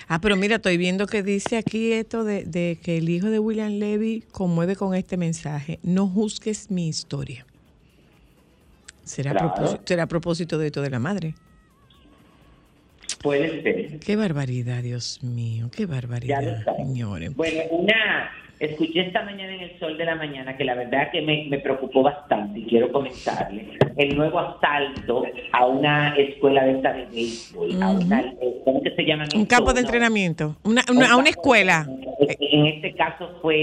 [0.08, 3.80] Ah, pero mira, estoy viendo que dice aquí esto de, que el hijo de William
[3.80, 7.48] Levy conmueve con este mensaje, no juzgues mi historia.
[9.04, 11.34] ¿Será, propósito, ¿será a propósito de esto de la madre?
[13.22, 14.00] Puede ser.
[14.00, 17.36] Qué barbaridad, Dios mío, qué barbaridad, señores.
[17.36, 21.20] Bueno, una Escuché esta mañana en el sol de la mañana que la verdad que
[21.24, 23.66] me, preocupó bastante y quiero comentarle
[23.98, 28.24] el nuevo asalto a una escuela de esta de béisbol, a una,
[28.64, 29.26] ¿cómo que se llama?
[29.34, 31.88] Un campo de entrenamiento, una, a una escuela.
[32.20, 33.58] En este caso fue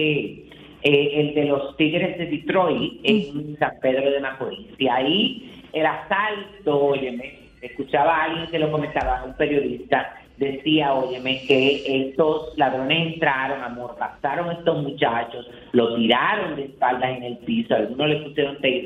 [0.83, 4.67] eh, el de los Tigres de Detroit en San Pedro de Macorís.
[4.79, 11.43] Y ahí el asalto, óyeme, escuchaba a alguien que lo comentaba, un periodista, decía, óyeme,
[11.47, 17.75] que estos ladrones entraron, amordazaron a estos muchachos, los tiraron de espaldas en el piso,
[17.75, 18.85] algunos le pusieron tape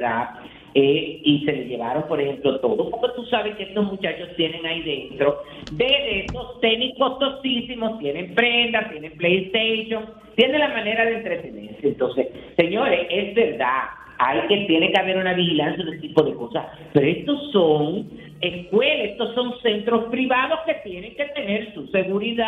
[0.74, 4.64] eh, y se les llevaron, por ejemplo, todo, porque tú sabes que estos muchachos tienen
[4.64, 5.42] ahí dentro,
[5.72, 11.88] de estos tenis costosísimos, tienen prendas, tienen PlayStation, tienen la manera de entretenerse.
[11.88, 13.82] Entonces, señores, es verdad,
[14.18, 16.64] hay que tiene que haber una vigilancia de este tipo de cosas,
[16.94, 18.08] pero estos son
[18.42, 22.46] escuelas, estos son centros privados que tienen que tener su seguridad.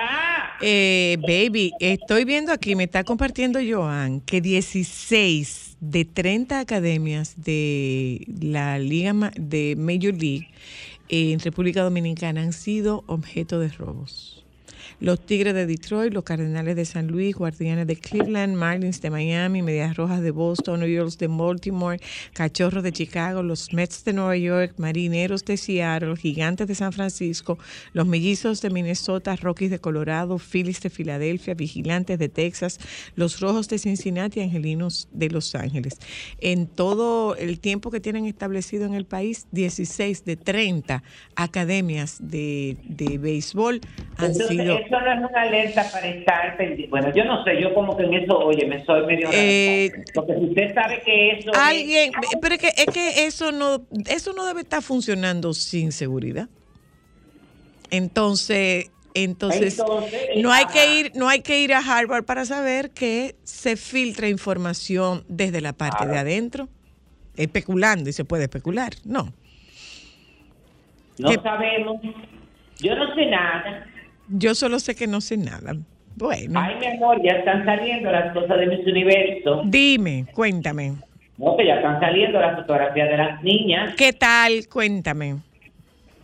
[0.61, 8.27] Eh, baby, estoy viendo aquí, me está compartiendo Joan, que 16 de 30 academias de
[8.43, 10.49] la Liga de Major League
[11.09, 14.44] en República Dominicana han sido objeto de robos
[15.01, 19.63] los Tigres de Detroit, los Cardenales de San Luis, Guardianes de Cleveland, Marlins de Miami,
[19.63, 22.01] Medias Rojas de Boston, Orioles de Baltimore,
[22.33, 27.59] Cachorros de Chicago, los Mets de Nueva York, Marineros de Seattle, Gigantes de San Francisco,
[27.93, 32.79] los Mellizos de Minnesota, Rockies de Colorado, Phillies de Filadelfia, Vigilantes de Texas,
[33.17, 35.99] los Rojos de Cincinnati, Angelinos de Los Ángeles.
[36.41, 41.03] En todo el tiempo que tienen establecido en el país, 16 de 30
[41.37, 43.81] academias de, de béisbol
[44.17, 46.91] han sido eso no es una alerta para estar pendiente.
[46.91, 49.29] Bueno, yo no sé, yo como que en eso, oye, me soy medio...
[49.33, 51.51] Eh, porque si usted sabe que eso...
[51.55, 56.49] Alguien, pero es que, es que eso, no, eso no debe estar funcionando sin seguridad.
[57.91, 59.81] Entonces, entonces,
[60.43, 64.29] no hay que ir no hay que ir a Harvard para saber que se filtra
[64.29, 66.69] información desde la parte de adentro.
[67.37, 69.33] Especulando y se puede especular no.
[71.19, 72.01] No sabemos.
[72.81, 73.87] Yo no sé nada
[74.29, 75.75] yo solo sé que no sé nada.
[76.17, 76.61] Bueno.
[76.61, 79.63] Ay, mi amor, ya están saliendo las cosas de mis universo.
[79.65, 80.95] Dime, cuéntame.
[81.37, 83.95] No, que ya están saliendo las fotografías de las niñas.
[83.97, 84.69] ¿Qué tal?
[84.73, 85.37] Cuéntame.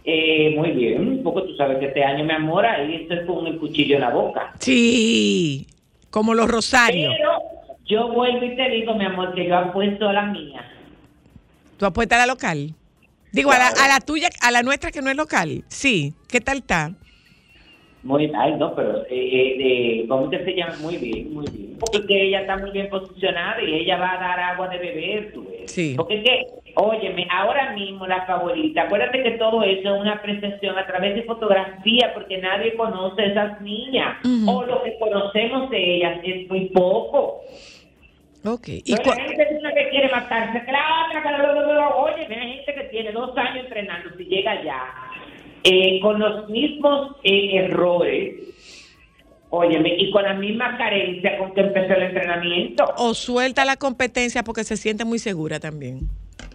[0.05, 3.47] Eh, muy bien, un poco tú sabes que este año, mi amor, ahí estoy con
[3.47, 4.55] el cuchillo en la boca.
[4.59, 5.67] Sí,
[6.11, 7.13] como los rosarios.
[7.17, 7.33] Pero
[7.87, 10.65] yo vuelvo y te digo, mi amor, que yo apuesto a la mía.
[11.77, 12.75] ¿Tú apuestas a la local?
[13.33, 15.65] Digo, a, la, a la tuya, a la nuestra que no es local.
[15.69, 16.93] Sí, ¿qué tal está?
[18.03, 20.75] Muy, ay, no, pero, eh, eh, ¿cómo te se llama?
[20.81, 21.77] Muy bien, muy bien.
[21.79, 25.47] Porque ella está muy bien posicionada y ella va a dar agua de beber, tú
[25.51, 25.71] ves.
[25.71, 25.95] Sí.
[25.97, 26.47] Porque es que,
[26.77, 31.25] óyeme, ahora mismo la favorita, acuérdate que todo eso es una apreciación a través de
[31.25, 34.17] fotografía, porque nadie conoce a esas niñas.
[34.47, 37.43] O lo que conocemos de ellas es muy poco.
[38.47, 38.69] Ok.
[38.69, 42.53] ¿Y la gente es una que quiere matarse, que la otra, que la, oye, hay
[42.55, 45.10] gente que tiene dos años entrenando, si llega ya
[45.65, 48.35] eh, con los mismos eh, errores,
[49.51, 52.85] óyeme, y con la misma carencia con que empezó el entrenamiento.
[52.97, 56.09] O suelta la competencia porque se siente muy segura también.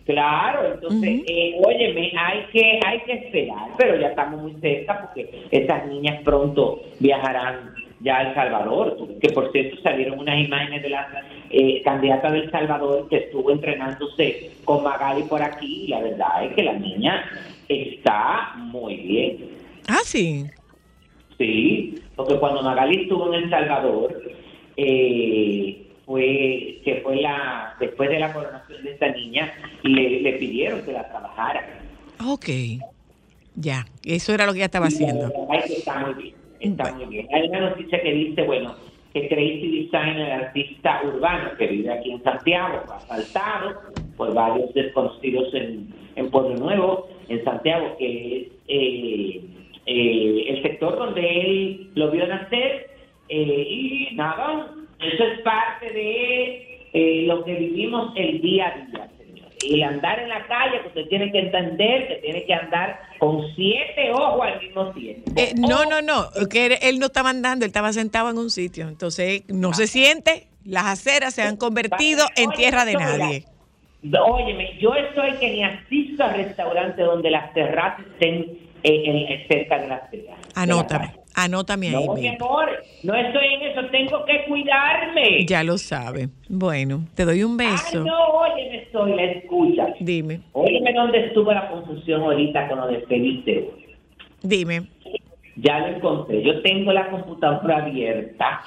[0.05, 5.47] Claro, entonces, eh, óyeme, hay que, hay que esperar, pero ya estamos muy cerca porque
[5.49, 10.89] esas niñas pronto viajarán ya a El Salvador, que por cierto salieron unas imágenes de
[10.89, 11.07] la
[11.49, 16.53] eh, candidata del Salvador que estuvo entrenándose con Magali por aquí y la verdad es
[16.53, 17.25] que la niña
[17.69, 19.37] está muy bien.
[19.87, 20.45] Ah, sí.
[21.37, 24.21] Sí, porque cuando Magali estuvo en El Salvador,
[24.77, 29.53] eh, fue que fue la después de la coronación de esta niña,
[29.83, 31.81] le, le pidieron que la trabajara.
[32.25, 32.49] Ok,
[33.55, 35.31] ya, eso era lo que ella estaba haciendo.
[35.67, 37.27] está muy bien, está muy bien.
[37.33, 38.75] Hay una noticia que dice, bueno,
[39.13, 43.81] que Tracy Design, el artista urbano que vive aquí en Santiago, fue asaltado
[44.17, 49.41] por varios desconocidos en, en Pueblo Nuevo, en Santiago, que es eh,
[49.85, 52.89] eh, el sector donde él lo vio nacer.
[53.29, 59.09] Eh, y nada, eso es parte de lo que vivimos el día a día.
[59.67, 63.41] Y andar en la calle, pues usted tiene que entender que tiene que andar con
[63.55, 65.31] siete ojos al mismo tiempo.
[65.57, 68.87] no, no, no, que él no estaba andando, él estaba sentado en un sitio.
[68.87, 73.45] Entonces no se siente, las aceras se han convertido en tierra de nadie.
[74.13, 79.87] Óyeme, yo estoy que ni asisto a restaurantes donde las terrazas estén eh, cerca de
[79.87, 80.37] las aceras.
[80.53, 82.05] Anótame, anótame ahí.
[82.05, 82.69] No, mi amor,
[83.03, 85.45] no estoy en eso, tengo que cuidarme.
[85.45, 86.29] Ya lo sabe.
[86.49, 87.99] Bueno, te doy un beso.
[87.99, 89.87] Ay, no, óyeme, estoy, la escucha.
[89.99, 90.41] Dime.
[90.53, 93.71] Óyeme dónde estuvo la confusión ahorita con lo de despediste.
[94.43, 94.87] Dime.
[95.55, 96.43] Ya lo encontré.
[96.43, 98.61] Yo tengo la computadora abierta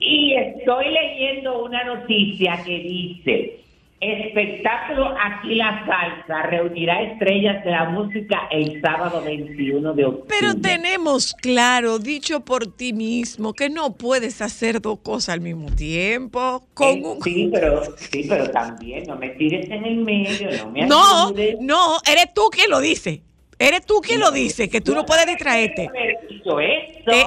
[0.00, 3.60] y estoy leyendo una noticia que dice,
[4.00, 10.26] espectáculo Aquí la Salsa reunirá estrellas de la música el sábado 21 de octubre.
[10.28, 15.74] Pero tenemos claro, dicho por ti mismo, que no puedes hacer dos cosas al mismo
[15.74, 16.66] tiempo.
[16.74, 20.86] Con eh, sí, pero, sí, pero también no me tires en el medio, no me
[20.86, 23.22] No, no, eres tú quien lo dice.
[23.58, 25.88] Eres tú quien lo dice, que tú no puedes distraerte.
[26.28, 26.60] eso.
[26.60, 27.24] Eh,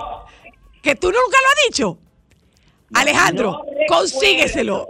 [0.84, 1.98] que tú nunca lo has dicho.
[2.94, 4.88] Alejandro, no consígueselo.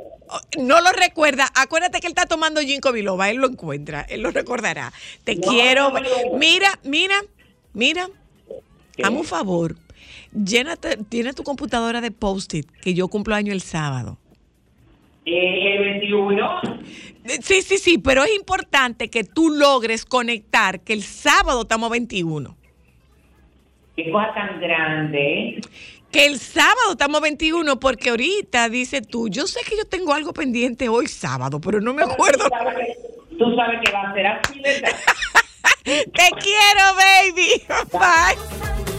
[0.59, 1.47] No lo recuerda.
[1.55, 3.29] Acuérdate que él está tomando ginkgo biloba.
[3.31, 4.01] Él lo encuentra.
[4.01, 4.93] Él lo recordará.
[5.23, 5.91] Te No, quiero.
[5.91, 7.19] no Mira, mira,
[7.73, 8.07] mira.
[8.95, 9.03] ¿Qué?
[9.03, 9.75] Hazme un favor.
[10.31, 14.19] Llénate, tiene tu computadora de post-it, que yo cumplo año el sábado.
[15.25, 16.61] Eh, el 21.
[17.23, 21.89] Eh, Sí, sí, sí, pero es importante que tú logres conectar que el sábado estamos
[21.91, 22.55] 21.
[23.95, 25.61] Qué cosa tan grande.
[26.11, 30.33] Que el sábado estamos 21 porque ahorita dice tú, yo sé que yo tengo algo
[30.33, 32.45] pendiente hoy sábado, pero no me acuerdo.
[32.45, 34.61] Tú sabes que, tú sabes que va a ser así.
[35.83, 37.63] Te quiero, baby.
[37.91, 38.98] Bye.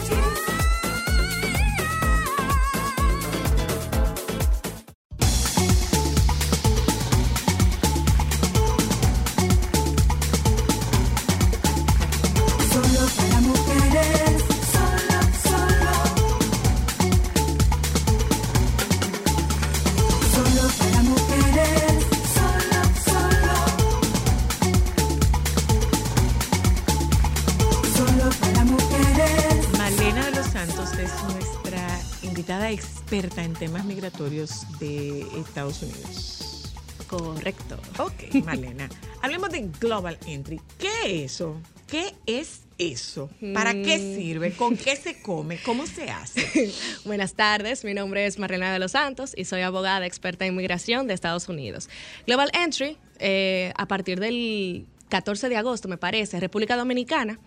[33.11, 36.73] Experta en temas migratorios de Estados Unidos.
[37.09, 37.77] Correcto.
[37.99, 38.89] Ok, Malena.
[39.23, 40.61] Hablemos de Global Entry.
[40.79, 41.57] ¿Qué es eso?
[41.89, 43.29] ¿Qué es eso?
[43.53, 44.15] ¿Para qué Mm.
[44.17, 44.53] sirve?
[44.53, 45.59] ¿Con qué se come?
[45.65, 46.71] ¿Cómo se hace?
[47.05, 51.09] Buenas tardes, mi nombre es Marlena de los Santos y soy abogada experta en inmigración
[51.09, 51.89] de Estados Unidos.
[52.29, 57.41] Global Entry, eh, a partir del 14 de agosto, me parece, República Dominicana,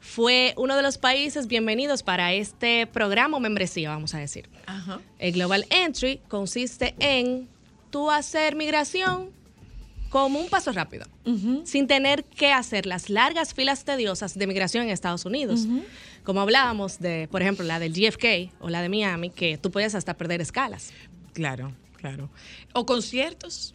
[0.00, 4.48] fue uno de los países bienvenidos para este programa o membresía, vamos a decir.
[4.66, 5.00] Ajá.
[5.18, 7.48] El Global Entry consiste en
[7.90, 9.30] tú hacer migración
[10.08, 11.06] como un paso rápido,
[11.64, 15.66] sin tener que hacer las largas filas tediosas de migración en Estados Unidos.
[16.24, 19.94] Como hablábamos de, por ejemplo, la del GFK o la de Miami, que tú puedes
[19.94, 20.92] hasta perder escalas,
[21.34, 22.30] Claro, claro.
[22.72, 23.74] O conciertos.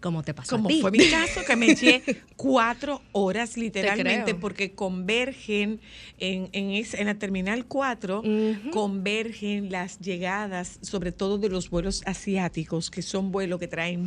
[0.00, 0.80] Como te pasó a Como ti.
[0.80, 2.02] fue mi caso, que me eché
[2.36, 5.80] cuatro horas literalmente porque convergen
[6.18, 8.70] en, en, es- en la Terminal 4, Ujú.
[8.70, 14.00] convergen las llegadas, sobre todo de los vuelos asiáticos, que son vuelos que traen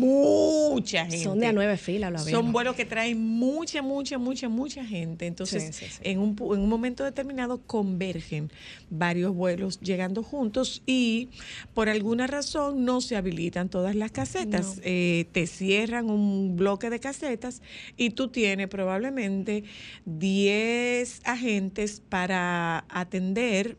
[0.00, 1.18] mucha gente.
[1.18, 5.26] Son de a nueve filas, lo Son vuelos que traen mucha, mucha, mucha, mucha gente.
[5.26, 6.00] Entonces, Sí, sí, sí.
[6.02, 8.50] En, un, en un momento determinado convergen
[8.90, 11.30] varios vuelos llegando juntos y
[11.74, 14.76] por alguna razón no se habilitan todas las casetas.
[14.76, 14.82] No.
[14.84, 17.60] Eh, te cierran un bloque de casetas
[17.96, 19.64] y tú tienes probablemente
[20.06, 23.76] 10 agentes para atender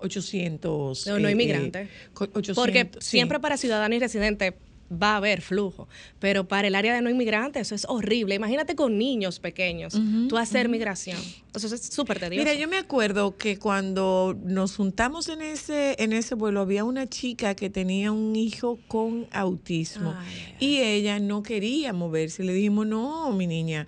[0.00, 1.06] 800.
[1.06, 1.82] No, no eh, inmigrante.
[1.82, 3.10] eh, co- 800, Porque sí.
[3.10, 4.54] siempre para ciudadanos y residentes
[4.90, 8.34] va a haber flujo, pero para el área de no inmigrantes eso es horrible.
[8.34, 11.18] Imagínate con niños pequeños, tú hacer migración.
[11.54, 12.44] Eso es súper tedioso.
[12.44, 17.08] Mira, yo me acuerdo que cuando nos juntamos en ese, en ese vuelo había una
[17.08, 22.44] chica que tenía un hijo con autismo Ay, ay, y ella no quería moverse.
[22.44, 23.86] Le dijimos, no, mi niña,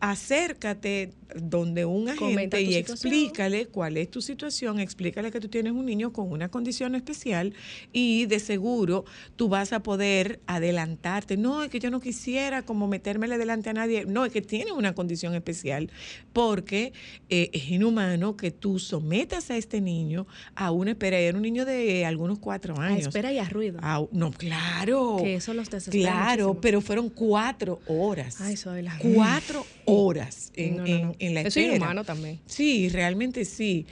[0.00, 5.84] acércate donde un agente y explícale cuál es tu situación, explícale que tú tienes un
[5.84, 7.52] niño con una condición especial
[7.92, 11.36] y de seguro tú vas a poder adelantarte.
[11.36, 14.04] No, es que yo no quisiera como metérmele delante a nadie.
[14.06, 15.90] No, es que tiene una condición especial
[16.32, 16.92] porque
[17.28, 21.18] eh, es inhumano que tú sometas a este niño a una espera.
[21.18, 23.08] Era un niño de algunos cuatro A años.
[23.08, 23.80] espera y a ruido.
[24.12, 25.16] No, claro.
[25.20, 26.60] Que eso los desespera Claro, muchísimo.
[26.60, 28.40] pero fueron cuatro horas.
[28.40, 31.14] Ay, soy la- Cuatro horas en, No, no, en- no.
[31.18, 31.76] en la Eso es espera.
[31.76, 32.40] inhumano también.
[32.46, 33.86] Sí, realmente sí.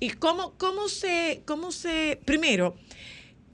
[0.00, 2.76] ¿Y cómo, cómo se, cómo se, primero,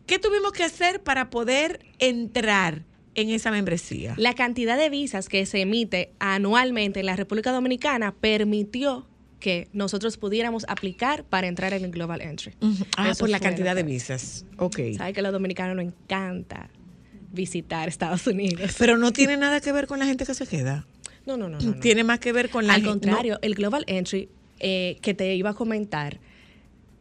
[0.06, 2.82] qué tuvimos que hacer para poder entrar
[3.14, 4.14] en esa membresía?
[4.18, 9.06] La cantidad de visas que se emite anualmente en la República Dominicana permitió
[9.40, 12.54] que nosotros pudiéramos aplicar para entrar en el Global Entry.
[12.96, 14.46] Ah, Eso por la cantidad de visas.
[14.56, 14.78] Ok.
[14.96, 16.70] Sabes que a los dominicanos nos encanta
[17.30, 18.74] visitar Estados Unidos.
[18.78, 20.86] Pero no tiene nada que ver con la gente que se queda.
[21.26, 21.58] No, no, no.
[21.58, 21.80] no, no.
[21.80, 24.28] Tiene más que ver con la Al contrario, el Global Entry
[24.60, 26.18] eh, que te iba a comentar,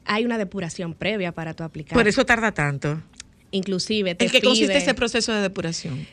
[0.05, 1.93] hay una depuración previa para tu aplicar.
[1.93, 3.01] por eso tarda tanto.
[3.51, 6.07] Inclusive te ¿En qué consiste ese proceso de depuración?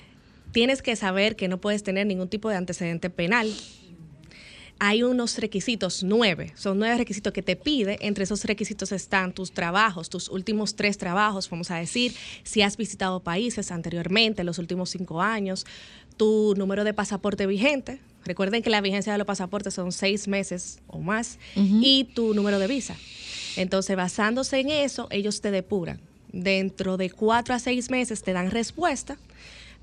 [0.52, 3.52] tienes que saber que no puedes tener ningún tipo de antecedente penal.
[4.82, 7.98] Hay unos requisitos, nueve, son nueve requisitos que te pide.
[8.00, 12.78] Entre esos requisitos están tus trabajos, tus últimos tres trabajos, vamos a decir, si has
[12.78, 15.66] visitado países anteriormente, en los últimos cinco años,
[16.21, 17.99] tu número de pasaporte vigente.
[18.27, 22.59] Recuerden que la vigencia de los pasaportes son seis meses o más, y tu número
[22.59, 22.95] de visa.
[23.57, 25.99] Entonces, basándose en eso, ellos te depuran.
[26.31, 29.16] Dentro de cuatro a seis meses te dan respuesta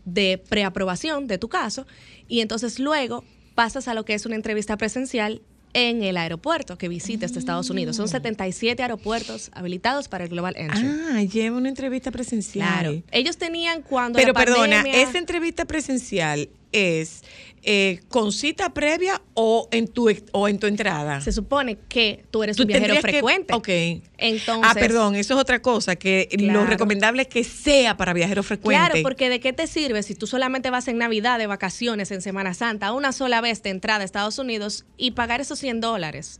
[0.05, 1.87] de preaprobación de tu caso
[2.27, 3.23] y entonces luego
[3.55, 5.41] pasas a lo que es una entrevista presencial
[5.73, 7.95] en el aeropuerto que visites de Estados Unidos.
[7.95, 10.87] Son 77 aeropuertos habilitados para el Global Entry.
[11.11, 12.67] Ah, lleva una entrevista presencial.
[12.67, 13.03] Claro.
[13.11, 17.23] Ellos tenían cuando Pero la perdona, ¿esa entrevista presencial es
[17.63, 21.19] eh, con cita previa o en tu o en tu entrada?
[21.21, 23.53] se supone que tú eres Tú un viajero tendrías que- frecuente.
[23.53, 24.03] ok.
[24.17, 28.45] Entonces, ah, perdón, eso es otra cosa, que lo recomendable es que sea para viajeros
[28.45, 28.85] frecuentes.
[28.89, 32.21] Claro, porque ¿de qué te sirve si tú solamente vas en Navidad, de vacaciones, en
[32.21, 36.39] Semana Santa, una sola vez de entrada a Estados Unidos y pagar esos 100 dólares?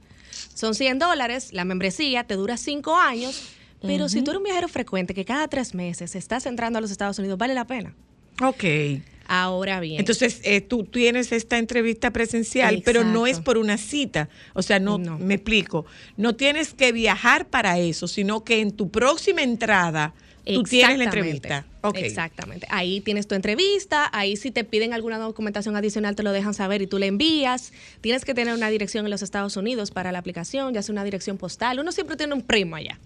[0.53, 3.43] Son 100 dólares, la membresía te dura 5 años,
[3.81, 6.89] pero si tú eres un viajero frecuente que cada tres meses estás entrando a los
[6.91, 7.93] Estados Unidos, vale la pena.
[8.41, 8.63] Ok.
[9.27, 9.99] Ahora bien.
[9.99, 14.29] Entonces, eh, tú tienes esta entrevista presencial, pero no es por una cita.
[14.53, 15.19] O sea, no, No.
[15.19, 15.85] me explico.
[16.15, 20.13] No tienes que viajar para eso, sino que en tu próxima entrada
[20.45, 21.65] tú tienes la entrevista.
[21.95, 22.67] Exactamente.
[22.69, 26.81] Ahí tienes tu entrevista, ahí si te piden alguna documentación adicional te lo dejan saber
[26.81, 27.71] y tú le envías.
[28.01, 31.03] Tienes que tener una dirección en los Estados Unidos para la aplicación, ya sea una
[31.03, 31.79] dirección postal.
[31.79, 32.99] Uno siempre tiene un primo allá.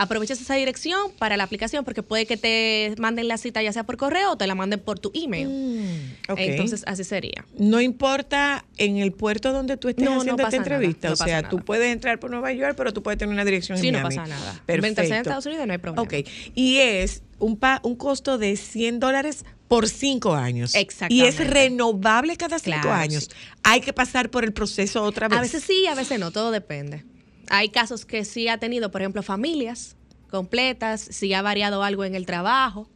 [0.00, 3.82] Aprovechas esa dirección para la aplicación porque puede que te manden la cita ya sea
[3.84, 5.48] por correo o te la manden por tu email.
[5.48, 6.34] Mm.
[6.38, 7.44] Entonces así sería.
[7.58, 11.08] No importa en el puerto donde tú estés No, no haciendo esta pasa nada, entrevista.
[11.08, 11.48] no o sea, nada.
[11.48, 13.98] tú puedes entrar por Nueva York, pero tú puedes tener una dirección Sí, en no
[14.00, 14.16] Miami.
[14.16, 14.62] pasa nada.
[14.64, 15.02] Perfecto.
[15.02, 16.02] En Estados Unidos no hay problema.
[16.02, 16.14] Ok.
[16.54, 20.74] Y es un, pa- un costo de 100 dólares por cinco años.
[20.74, 21.44] Y es Exactamente.
[21.44, 23.24] renovable cada cinco Claro, años.
[23.24, 23.36] sí.
[23.64, 25.38] Hay que pasar por el proceso otra vez.
[25.38, 27.04] A veces sí, a veces no, todo depende.
[27.50, 29.96] Hay casos que sí ha tenido, por ejemplo, familias
[30.30, 32.88] completas, si ha variado algo en el trabajo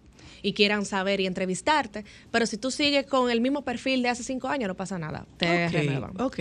[0.42, 4.24] y quieran saber y entrevistarte, pero si tú sigues con el mismo perfil de hace
[4.24, 6.20] cinco años, no pasa nada, te renuevan.
[6.20, 6.38] ok.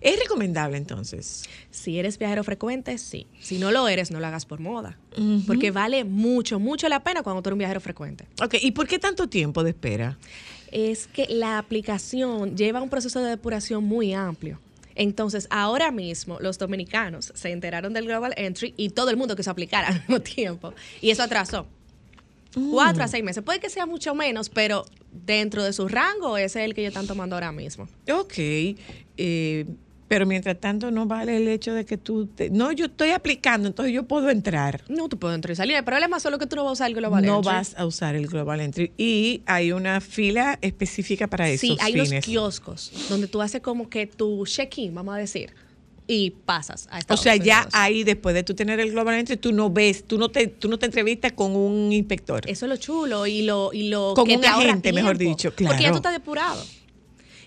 [0.00, 1.44] Es recomendable entonces.
[1.70, 3.26] Si eres viajero frecuente, sí.
[3.40, 4.98] Si no lo eres, no lo hagas por moda,
[5.46, 8.26] porque vale mucho, mucho la pena cuando tú eres un viajero frecuente.
[8.42, 10.18] Ok, ¿y por qué tanto tiempo de espera?
[10.74, 14.58] es que la aplicación lleva un proceso de depuración muy amplio.
[14.94, 19.50] Entonces, ahora mismo los dominicanos se enteraron del Global Entry y todo el mundo quiso
[19.50, 20.74] aplicar al mismo tiempo.
[21.00, 21.66] Y eso atrasó.
[22.70, 23.42] Cuatro a seis meses.
[23.42, 26.92] Puede que sea mucho menos, pero dentro de su rango ese es el que ellos
[26.92, 27.88] están tomando ahora mismo.
[28.10, 28.34] Ok,
[29.16, 29.66] eh,
[30.08, 32.26] pero mientras tanto no vale el hecho de que tú...
[32.26, 34.82] te- no, yo estoy aplicando, entonces yo puedo entrar.
[34.88, 35.76] No, tú puedes entrar y salir.
[35.76, 37.52] El problema es solo que tú no vas a usar el Global no Entry.
[37.52, 38.92] vas a usar el Global Entry.
[38.98, 42.24] Y hay una fila específica para esos Sí, hay fines.
[42.24, 45.52] kioscos donde tú haces como que tu check-in, vamos a decir,
[46.06, 49.38] y pasas a O Estados sea, ya ahí después de tú tener el Global Entry,
[49.38, 52.42] tú no ves, tú no te, tú no te entrevistas con un inspector.
[52.46, 55.48] Eso es lo chulo y lo, y lo Con que un te agente, mejor dicho,
[55.50, 55.92] Porque ya claro.
[55.92, 56.62] tú estás depurado.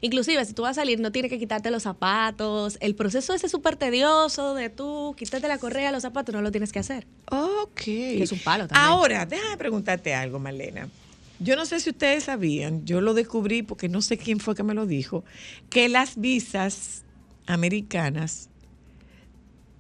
[0.02, 2.78] Inclusive, si tú vas a salir, no tienes que quitarte los zapatos.
[2.82, 6.72] El proceso ese súper tedioso de tú quitarte la correa, los zapatos, no lo tienes
[6.72, 7.08] que hacer.
[7.32, 7.88] Ok.
[7.88, 8.90] es un palo también.
[8.90, 10.90] Ahora, déjame preguntarte algo, Marlena.
[11.40, 14.64] Yo no sé si ustedes sabían, yo lo descubrí porque no sé quién fue que
[14.64, 15.24] me lo dijo,
[15.70, 17.04] que las visas
[17.46, 18.50] americanas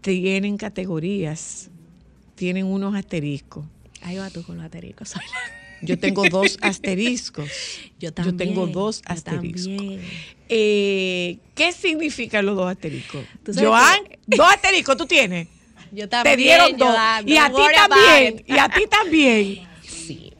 [0.01, 1.69] tienen categorías,
[2.35, 3.65] tienen unos asteriscos.
[4.03, 5.13] Ahí va tú con los asteriscos.
[5.81, 7.49] Yo tengo dos asteriscos.
[7.99, 8.37] Yo también.
[8.37, 9.83] tengo dos yo asteriscos.
[10.49, 13.25] Eh, ¿Qué significan los dos asteriscos?
[13.55, 15.47] Joan, dos asteriscos tú tienes.
[15.91, 16.35] Yo también.
[16.35, 16.95] Te dieron dos.
[17.25, 18.43] Y a don't ti worry about también.
[18.47, 19.67] Y a ti también.
[19.87, 20.31] Sí.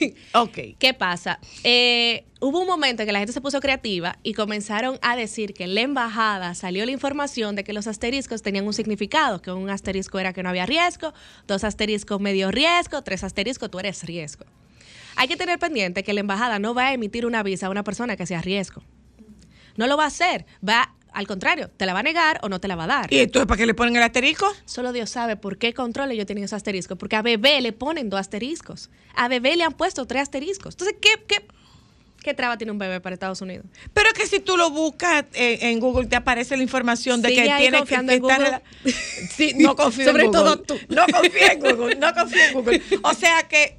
[0.34, 0.58] Ok.
[0.78, 1.38] ¿Qué pasa?
[1.64, 5.54] Eh, hubo un momento en que la gente se puso creativa y comenzaron a decir
[5.54, 9.52] que en la embajada salió la información de que los asteriscos tenían un significado, que
[9.52, 11.12] un asterisco era que no había riesgo,
[11.46, 14.44] dos asteriscos medio riesgo, tres asteriscos tú eres riesgo.
[15.16, 17.84] Hay que tener pendiente que la embajada no va a emitir una visa a una
[17.84, 18.82] persona que sea riesgo.
[19.76, 22.60] No lo va a hacer, va al contrario, te la va a negar o no
[22.60, 23.12] te la va a dar.
[23.12, 24.46] ¿Y entonces para qué le ponen el asterisco?
[24.64, 26.98] Solo Dios sabe por qué control ellos tienen esos asteriscos.
[26.98, 28.90] Porque a bebé le ponen dos asteriscos.
[29.14, 30.74] A bebé le han puesto tres asteriscos.
[30.74, 31.44] Entonces, ¿qué, qué,
[32.22, 33.66] qué traba tiene un bebé para Estados Unidos?
[33.92, 37.42] Pero que si tú lo buscas en, en Google te aparece la información de que
[37.42, 40.42] tiene que, estar Sí, no confío Sobre en Google.
[40.42, 40.78] todo tú.
[40.88, 42.82] No confío en Google, no confío en Google.
[43.02, 43.78] O sea que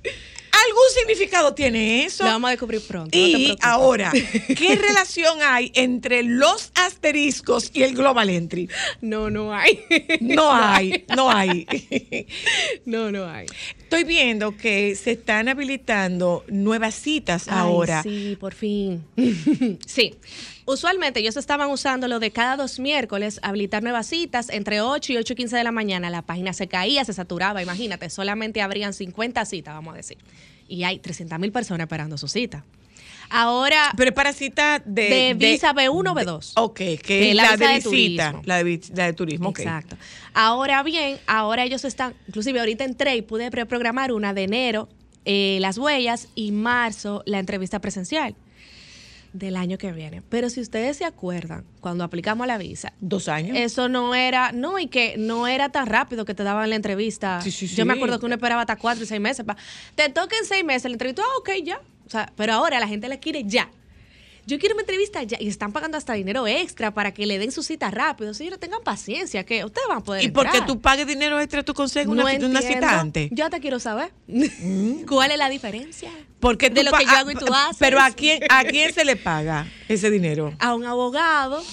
[0.67, 2.23] algún significado tiene eso.
[2.23, 3.17] Lo vamos a descubrir pronto.
[3.17, 4.11] Y ahora,
[4.47, 8.69] ¿qué relación hay entre los asteriscos y el Global Entry?
[9.01, 9.79] No, no hay.
[10.21, 11.65] No hay, no hay.
[12.85, 13.47] no, no hay.
[13.79, 18.03] Estoy viendo que se están habilitando nuevas citas Ay, ahora.
[18.03, 19.03] Sí, por fin.
[19.85, 20.15] sí.
[20.65, 25.17] Usualmente ellos estaban usando lo de cada dos miércoles, habilitar nuevas citas entre 8 y
[25.17, 26.09] 8 y 15 de la mañana.
[26.09, 30.17] La página se caía, se saturaba, imagínate, solamente habrían 50 citas, vamos a decir.
[30.71, 32.63] Y hay 300 mil personas esperando su cita.
[33.29, 36.51] Ahora, Pero es para cita de, de visa B1 o B2.
[36.55, 39.49] Ok, que, Que es la la, de visita, la de, vi- la de turismo.
[39.49, 39.59] ok.
[39.59, 39.95] Exacto.
[40.33, 44.89] Ahora bien, ahora ellos están, inclusive ahorita entré y pude preprogramar una de enero,
[45.25, 48.35] eh, las huellas, y marzo, la entrevista presencial.
[49.33, 50.21] Del año que viene.
[50.27, 53.57] Pero si ustedes se acuerdan, cuando aplicamos la visa, Dos años.
[53.57, 57.39] eso no era, no, y que no era tan rápido que te daban la entrevista.
[57.41, 57.99] Sí, sí, Yo me sí.
[57.99, 59.45] acuerdo que uno esperaba hasta cuatro y seis meses.
[59.45, 59.55] pa-
[59.95, 61.79] te toca en seis meses la entrevista, ah, ok, ya.
[62.05, 63.69] O sea, pero ahora la gente la quiere ya.
[64.47, 67.51] Yo quiero una entrevista ya y están pagando hasta dinero extra para que le den
[67.51, 68.33] su cita rápido.
[68.33, 70.23] Señores, tengan paciencia, que ustedes van a poder.
[70.23, 70.67] ¿Y porque entrar.
[70.67, 73.29] tú pagues dinero extra, tú consigues No una, una cita antes?
[73.31, 74.11] Yo te quiero saber.
[75.07, 76.09] ¿Cuál es la diferencia?
[76.39, 77.77] Porque de lo que yo hago y tú ah, haces.
[77.79, 80.53] Pero ¿a quién, ¿a quién se le paga ese dinero?
[80.59, 81.63] A un abogado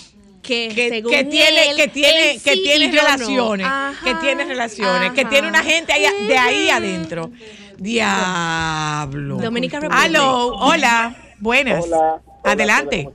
[0.42, 2.94] que, Que, según que tiene, él, que tiene, él que tiene no.
[2.94, 3.66] relaciones,
[4.04, 7.30] que tiene relaciones, que tiene una gente ahí, de ahí adentro.
[7.78, 9.36] Diablo.
[9.38, 10.04] Dominica Republic.
[10.04, 11.84] Aló, hola, buenas.
[11.84, 12.22] Hola.
[12.52, 13.08] Adelante.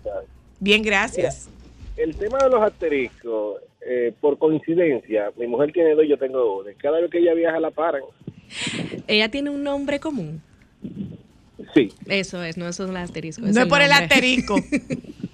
[0.59, 1.49] Bien, gracias.
[1.97, 6.75] El tema de los asteriscos, eh, por coincidencia, mi mujer tiene dos, yo tengo y
[6.75, 8.01] Cada vez que ella viaja la paran.
[9.07, 10.41] Ella tiene un nombre común.
[11.73, 11.91] Sí.
[12.07, 13.41] Eso es, no eso es el asterisco.
[13.45, 14.55] No es por el asterisco.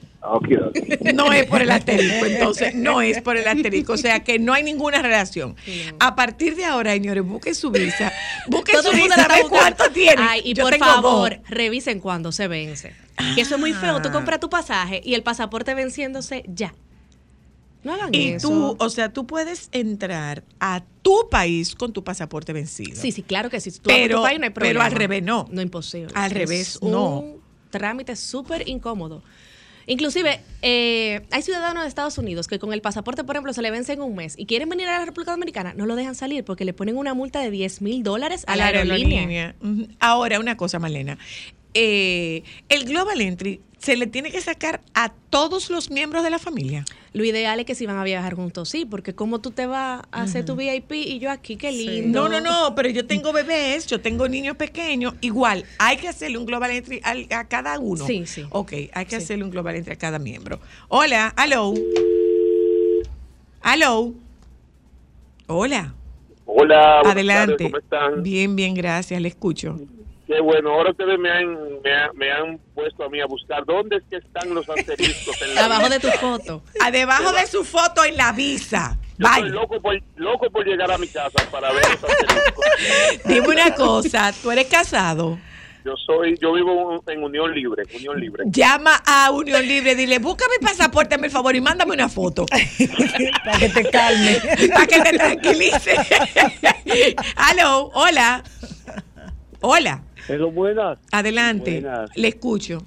[1.14, 3.94] No es por el asterisco, entonces no es por el asterisco.
[3.94, 5.56] O sea que no hay ninguna relación.
[6.00, 8.12] A partir de ahora, señores, busquen su visa.
[8.48, 10.22] Busquen Todo su visa, cuánto tiene.
[10.22, 11.50] Ay, y Yo por favor, dos.
[11.50, 12.94] revisen cuándo se vence.
[13.36, 14.02] Que eso es muy feo.
[14.02, 14.14] Tú Ah.
[14.14, 16.74] compras tu pasaje y el pasaporte venciéndose ya.
[17.84, 18.50] No hagan Y eso.
[18.50, 23.00] tú, o sea, tú puedes entrar a tu país con tu pasaporte vencido.
[23.00, 23.72] Sí, sí, claro que sí.
[23.72, 24.86] Tú Pero- tu país, no hay pero problema.
[24.86, 25.48] al revés no.
[25.50, 26.12] No, imposible.
[26.14, 27.24] Al Es revés, un no.
[27.70, 29.24] trámite súper incómodo.
[29.90, 33.72] Inclusive, eh, hay ciudadanos de Estados Unidos que con el pasaporte, por ejemplo, se le
[33.72, 36.44] vence en un mes y quieren venir a la República Dominicana, no lo dejan salir
[36.44, 39.56] porque le ponen una multa de 10 mil dólares a, la aerolínea.
[39.60, 39.88] Ujú.
[40.00, 41.18] Ahora, una cosa, Malena.
[41.74, 46.40] Eh, el Global Entry se le tiene que sacar a todos los miembros de la
[46.40, 46.84] familia.
[47.14, 50.02] Lo ideal es que si van a viajar juntos, sí, porque como tú te vas
[50.12, 52.28] a hacer tu VIP y yo aquí, qué lindo.
[52.28, 55.14] No, no, no, pero yo tengo bebés, yo tengo niños pequeños.
[55.22, 58.06] Igual, hay que hacerle un Global Entry a, cada uno.
[58.06, 58.46] Sí, sí.
[58.50, 59.24] Ok, hay que Sí.
[59.24, 60.60] hacerle un Global Entry a cada miembro.
[60.90, 61.74] Hola, hello.
[63.64, 64.14] Hello.
[65.48, 65.94] Hola.
[66.46, 67.54] Hola, Adelante.
[67.54, 68.24] tardes, ¿cómo están?
[68.24, 69.80] Bien, bien, gracias, le escucho.
[70.30, 73.66] Qué bueno, ahora ustedes me han, me, ha- me han puesto a mí a buscar
[73.66, 76.62] dónde es que están los asteriscos en la Abajo de tu foto.
[76.80, 78.96] A debajo de su foto en la visa.
[79.18, 79.54] Yo estoy Vaya.
[79.56, 82.66] loco por, loco por llegar a mi casa para ver los asteriscos.
[83.26, 85.40] Dime una cosa, tú eres casado.
[85.84, 88.44] Yo soy, yo vivo en Unión Libre, Unión Libre.
[88.52, 92.46] Llama a Unión Libre, dile, búscame el pasaporte, el favor, y mándame una foto.
[93.46, 94.40] Para que te calme.
[94.74, 95.96] Para que te tranquilice.
[97.36, 98.44] Aló, hola.
[99.62, 101.00] Hola, Pero buenas.
[101.12, 101.82] adelante.
[101.82, 102.16] Buenas.
[102.16, 102.78] Le escucho.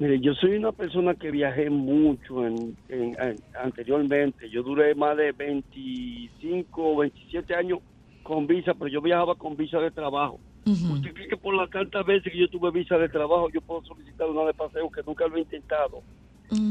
[0.00, 4.50] Mire, yo soy una persona que viajé mucho en, en- en- anteriormente.
[4.50, 7.78] Yo duré más de 25 o 27 años
[8.24, 10.40] con visa, pero yo viajaba con visa de trabajo.
[10.66, 13.80] ¿Usted cree que por las tantas veces que yo tuve visa de trabajo yo puedo
[13.84, 16.02] solicitar una de paseo que nunca lo he intentado?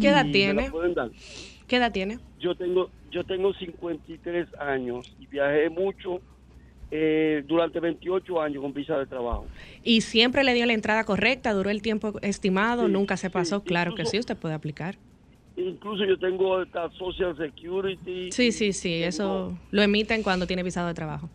[0.01, 0.71] ¿Qué edad Y me la tiene?
[0.71, 1.09] pueden dar?
[1.67, 2.19] ¿Qué edad tiene?
[2.39, 6.21] Yo tengo yo tengo 53 años y viajé mucho
[6.91, 9.45] eh, durante 28 años con visa de trabajo.
[9.83, 13.33] Y siempre le dio la entrada correcta, duró el tiempo estimado, Sí, nunca se sí,
[13.33, 13.63] pasó.
[13.63, 14.95] Claro que sí, usted puede aplicar.
[15.55, 18.31] Incluso yo tengo esta Social Security.
[18.31, 21.29] Sí, sí, sí, Tengo- eso lo emiten cuando tiene visado de trabajo.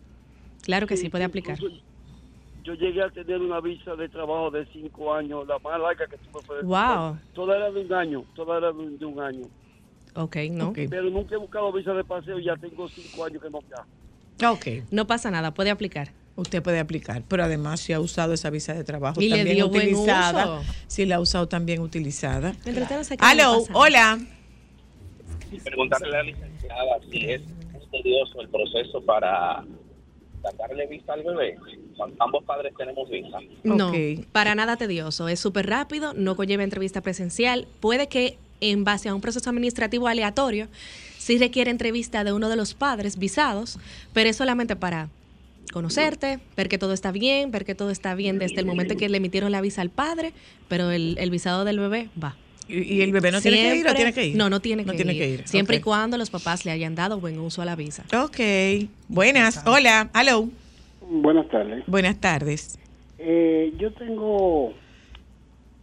[0.63, 1.59] Claro que sí, puede aplicar.
[2.63, 6.17] Yo llegué a tener una visa de trabajo de cinco años, la más larga que
[6.17, 7.17] tuve fue Wow.
[7.33, 9.47] Toda era de un año, toda era de un, año.
[10.15, 10.69] Ok, no.
[10.69, 10.79] Ok.
[10.89, 13.87] Pero nunca he buscado visa de paseo y ya tengo cinco años que no viajo.
[14.51, 16.11] Ok, No pasa nada, puede aplicar.
[16.35, 19.55] usted puede aplicar, pero además si ha usado esa visa de trabajo Y le también
[19.57, 20.73] dio buen utilizada, uso.
[20.87, 22.53] si la ha usado también utilizada.
[22.65, 24.19] Mientras usted no hola.
[25.63, 27.41] preguntarle a la licenciada si es
[27.91, 29.63] tedioso el proceso para
[30.41, 31.55] sacarle visa al bebé.
[31.95, 33.37] Cuando ambos padres tenemos visa.
[33.63, 33.91] No,
[34.31, 35.27] para nada tedioso.
[35.29, 37.67] Es súper rápido, no conlleva entrevista presencial.
[37.79, 40.67] Puede que en base a un proceso administrativo aleatorio,
[41.23, 43.79] sí requiere entrevista de uno de los padres visados,
[44.13, 45.07] pero es solamente para
[45.71, 49.09] conocerte, ver que todo está bien, ver que todo está bien desde el momento que
[49.09, 50.33] le emitieron la visa al padre,
[50.67, 52.35] pero el, el visado del bebé va.
[52.67, 54.35] ¿Y, y el bebé no tiene que ir o tiene que ir?
[54.37, 55.19] No, no tiene, No que, tiene ir.
[55.19, 55.47] que ir.
[55.47, 58.03] Siempre y cuando los papás le hayan dado buen uso a la visa.
[58.23, 58.39] Ok,
[59.07, 60.49] buenas, hola, aló.
[61.09, 61.83] Buenas tardes.
[61.87, 62.77] Buenas tardes.
[63.17, 64.73] Eh, yo tengo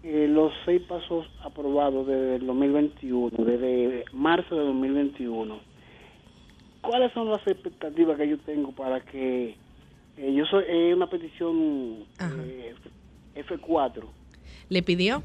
[0.03, 5.61] eh, los seis pasos aprobados desde el 2021, desde marzo de 2021.
[6.81, 9.57] ¿Cuáles son las expectativas que yo tengo para que
[10.17, 12.75] eh, yo soy eh, una petición eh,
[13.37, 14.03] F4
[14.69, 15.23] ¿Le pidió?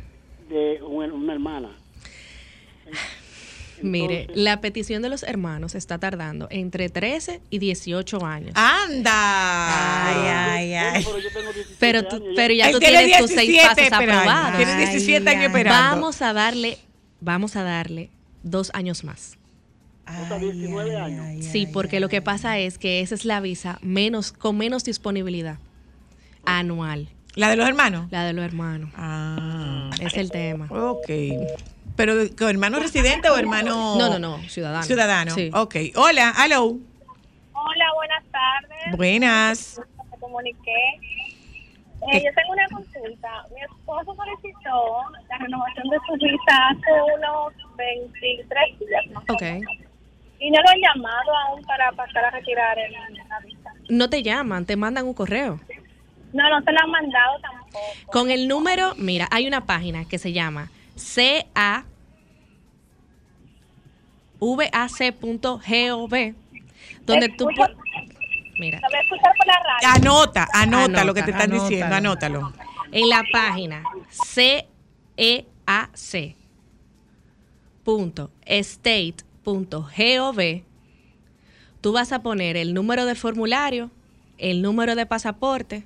[0.49, 1.69] de una, una hermana?
[3.81, 8.51] Mire, la petición de los hermanos está tardando entre 13 y 18 años.
[8.55, 10.07] ¡Anda!
[10.07, 11.03] Ay, ay, ay.
[11.05, 12.33] Pero yo tengo 17 Pero tú, años ya.
[12.35, 14.21] pero ya Él tú tiene tienes tus seis 17 pasos esperando.
[14.31, 14.57] aprobados.
[14.57, 15.79] Tiene 17 años esperando.
[15.95, 16.77] Vamos a darle,
[17.21, 18.09] vamos a darle
[18.43, 19.37] dos años más.
[20.05, 21.45] Hasta 19 años.
[21.45, 25.57] Sí, porque lo que pasa es que esa es la visa menos, con menos disponibilidad
[26.45, 28.07] anual, ¿La de los hermanos?
[28.11, 28.91] la de los hermanos.
[28.95, 29.89] Ah.
[29.99, 30.67] Es el tema.
[30.69, 31.09] Ok.
[31.95, 32.13] ¿Pero
[32.49, 33.95] hermano residente o hermano...?
[33.97, 34.83] No, no, no, ciudadano.
[34.83, 35.31] Ciudadano.
[35.33, 35.49] Sí.
[35.53, 35.75] Ok.
[35.95, 36.75] Hola, hello.
[37.53, 38.97] Hola, buenas tardes.
[38.97, 39.81] Buenas.
[40.11, 40.99] Me comuniqué.
[42.11, 43.29] Eh, yo tengo una consulta.
[43.55, 49.05] Mi esposo solicitó la renovación de su visa hace unos 23 días.
[49.13, 49.41] más o Ok.
[50.39, 53.71] Y no lo han llamado aún para pasar a retirar el- la visa.
[53.89, 55.59] No te llaman, te mandan un correo.
[56.33, 57.79] No, no se la han mandado tampoco.
[58.11, 61.85] Con el número, mira, hay una página que se llama CA
[64.39, 66.09] vac.gov
[67.05, 67.75] donde tú Escucha- pu-
[68.59, 68.81] mira.
[69.83, 71.69] Anota, anota, Anota, lo que te están anótalo.
[71.69, 72.53] diciendo, anótalo.
[72.91, 74.65] en la página ceac
[77.83, 80.63] punto state punto gov
[81.81, 83.91] tú vas a poner el número de formulario,
[84.39, 85.83] el número de pasaporte,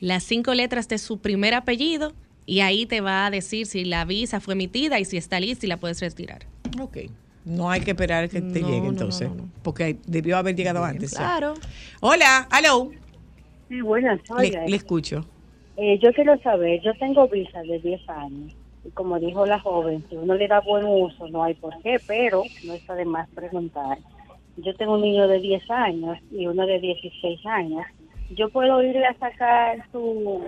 [0.00, 2.12] las cinco letras de su primer apellido
[2.46, 5.66] y ahí te va a decir si la visa fue emitida y si está lista
[5.66, 6.46] y la puedes retirar.
[6.80, 6.98] Ok.
[7.44, 9.48] No hay que esperar que te No, llegue entonces, no, no, no.
[9.62, 11.14] porque debió haber llegado antes.
[11.14, 11.54] Claro.
[12.00, 12.90] Hola, hello.
[13.68, 14.70] Sí, buenas Le, tardes.
[14.70, 15.26] le escucho.
[15.76, 20.04] Eh, yo quiero saber, yo tengo visa de 10 años y como dijo la joven,
[20.08, 23.28] si uno le da buen uso no hay por qué, pero no está de más
[23.30, 23.98] preguntar.
[24.58, 27.84] Yo tengo un niño de 10 años y uno de 16 años.
[28.36, 30.42] Yo puedo irle a sacar su,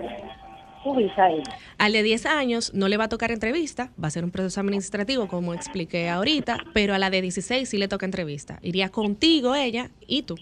[0.85, 1.43] su visa a él.
[1.77, 4.61] Al de 10 años no le va a tocar entrevista, va a ser un proceso
[4.61, 8.59] administrativo como expliqué ahorita, pero a la de 16 sí le toca entrevista.
[8.61, 10.35] Iría contigo ella y tú.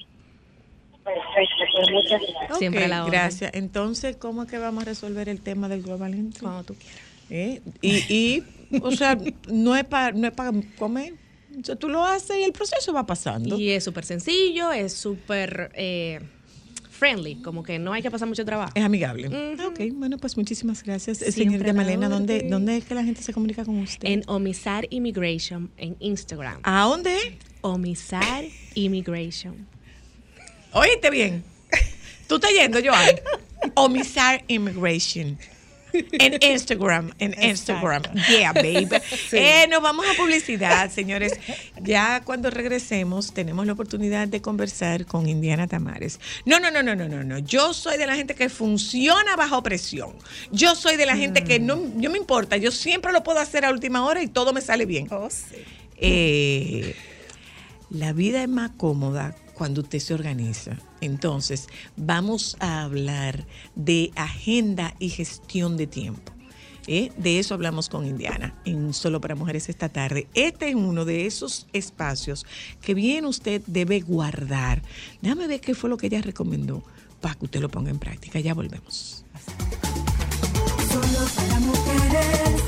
[1.03, 2.57] Perfecto, pues muchas gracias.
[2.57, 3.19] Siempre a la orden.
[3.19, 3.51] Gracias.
[3.53, 6.41] Entonces, ¿cómo es que vamos a resolver el tema del global entry?
[6.41, 7.01] Cuando tú quieras.
[7.29, 7.61] ¿Eh?
[7.81, 8.43] Y, y,
[8.81, 9.17] o sea,
[9.47, 11.13] no es para no es para comer.
[11.59, 13.57] O sea, tú lo haces y el proceso va pasando.
[13.59, 16.19] Y es súper sencillo, es súper eh,
[17.03, 18.71] friendly, como que no hay que pasar mucho trabajo.
[18.75, 19.27] Es amigable.
[19.27, 19.67] Ujú.
[19.67, 21.17] Ok, bueno, pues muchísimas gracias.
[21.17, 22.47] Siempre Señorita Malena, ¿dónde.
[22.49, 24.07] ¿dónde es que la gente se comunica con usted?
[24.07, 26.61] En Omisar Immigration en Instagram.
[26.63, 27.37] ¿A dónde?
[27.59, 28.45] Omisar
[28.75, 29.67] Immigration.
[30.71, 31.43] Oíste bien.
[32.29, 33.09] Tú estás yendo, Joan.
[33.75, 35.37] Omisar Immigration.
[35.93, 38.03] En Instagram, en Instagram.
[38.29, 38.89] Yeah, baby.
[39.31, 41.33] Eh, nos vamos a publicidad, señores.
[41.81, 46.19] Ya cuando regresemos tenemos la oportunidad de conversar con Indiana Tamares.
[46.45, 47.39] No, no, no, no, no, no, no.
[47.39, 50.13] Yo soy de la gente que funciona bajo presión.
[50.51, 52.57] Yo soy de la gente que no, no me importa.
[52.57, 55.07] Yo siempre lo puedo hacer a última hora y todo me sale bien.
[55.11, 55.55] Oh, sí.
[55.97, 56.95] Eh,
[57.89, 60.77] la vida es más cómoda cuando usted se organiza.
[61.01, 63.45] Entonces, vamos a hablar
[63.75, 66.33] de agenda y gestión de tiempo.
[66.87, 67.11] ¿eh?
[67.17, 70.27] De eso hablamos con Indiana en Solo para Mujeres esta tarde.
[70.33, 72.45] Este es uno de esos espacios
[72.81, 74.81] que bien usted debe guardar.
[75.21, 76.83] Déjame ver qué fue lo que ella recomendó
[77.21, 78.39] para que usted lo ponga en práctica.
[78.39, 79.25] Ya volvemos.
[80.89, 82.62] Solo para mujeres,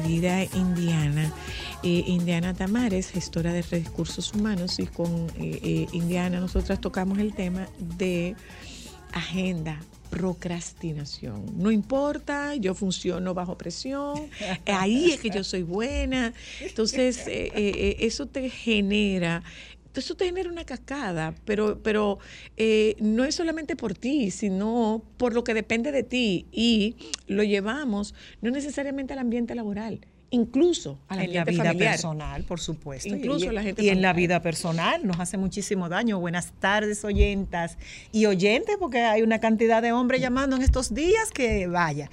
[0.00, 1.32] querida Indiana,
[1.82, 7.34] eh, Indiana Tamares, gestora de recursos humanos, y con eh, eh, Indiana nosotras tocamos el
[7.34, 7.68] tema
[7.98, 8.36] de
[9.12, 9.80] agenda.
[10.08, 11.44] Procrastinación.
[11.58, 14.30] No importa, yo funciono bajo presión,
[14.64, 16.32] ahí es que yo soy buena.
[16.60, 19.42] Entonces, eso te genera
[19.94, 22.18] eso te genera una cascada, pero, pero
[22.56, 27.42] eh, no es solamente por ti, sino por lo que depende de ti y lo
[27.42, 31.92] llevamos no necesariamente al ambiente laboral, incluso al En la vida familiar.
[31.92, 33.08] personal, por supuesto.
[33.08, 36.20] Incluso y, la gente y en la vida personal nos hace muchísimo daño.
[36.20, 37.78] Buenas tardes, oyentas
[38.12, 42.10] y oyentes, porque hay una cantidad de hombres llamando en estos días que vaya.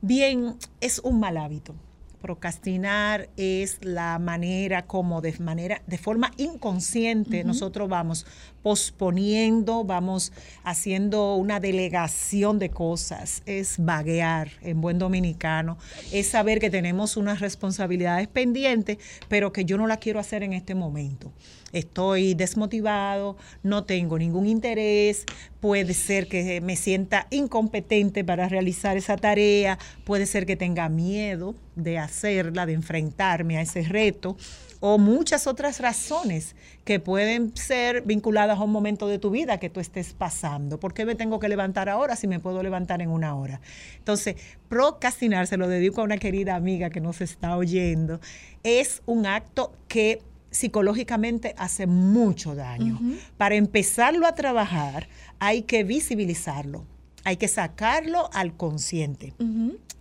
[0.00, 1.74] Bien, es un mal hábito.
[2.22, 8.26] Procrastinar es la manera como de manera de forma inconsciente nosotros vamos
[8.62, 10.32] posponiendo, vamos
[10.64, 13.42] haciendo una delegación de cosas.
[13.46, 15.78] Es vaguear en buen dominicano,
[16.12, 18.98] es saber que tenemos unas responsabilidades pendientes,
[19.28, 21.32] pero que yo no la quiero hacer en este momento
[21.72, 25.24] estoy desmotivado, no tengo ningún interés,
[25.60, 31.54] puede ser que me sienta incompetente para realizar esa tarea, puede ser que tenga miedo
[31.74, 34.36] de hacerla, de enfrentarme a ese reto,
[34.84, 39.70] o muchas otras razones que pueden ser vinculadas a un momento de tu vida que
[39.70, 40.80] tú estés pasando.
[40.80, 43.60] ¿Por qué me tengo que levantar ahora si me puedo levantar en una hora?
[43.98, 44.34] Entonces,
[44.68, 48.20] procrastinar, se lo dedico a una querida amiga que nos está oyendo,
[48.64, 50.20] es un acto que
[50.50, 52.98] psicológicamente hace mucho daño.
[53.36, 55.08] Para empezarlo a trabajar
[55.38, 56.84] hay que visibilizarlo,
[57.22, 59.32] hay que sacarlo al consciente.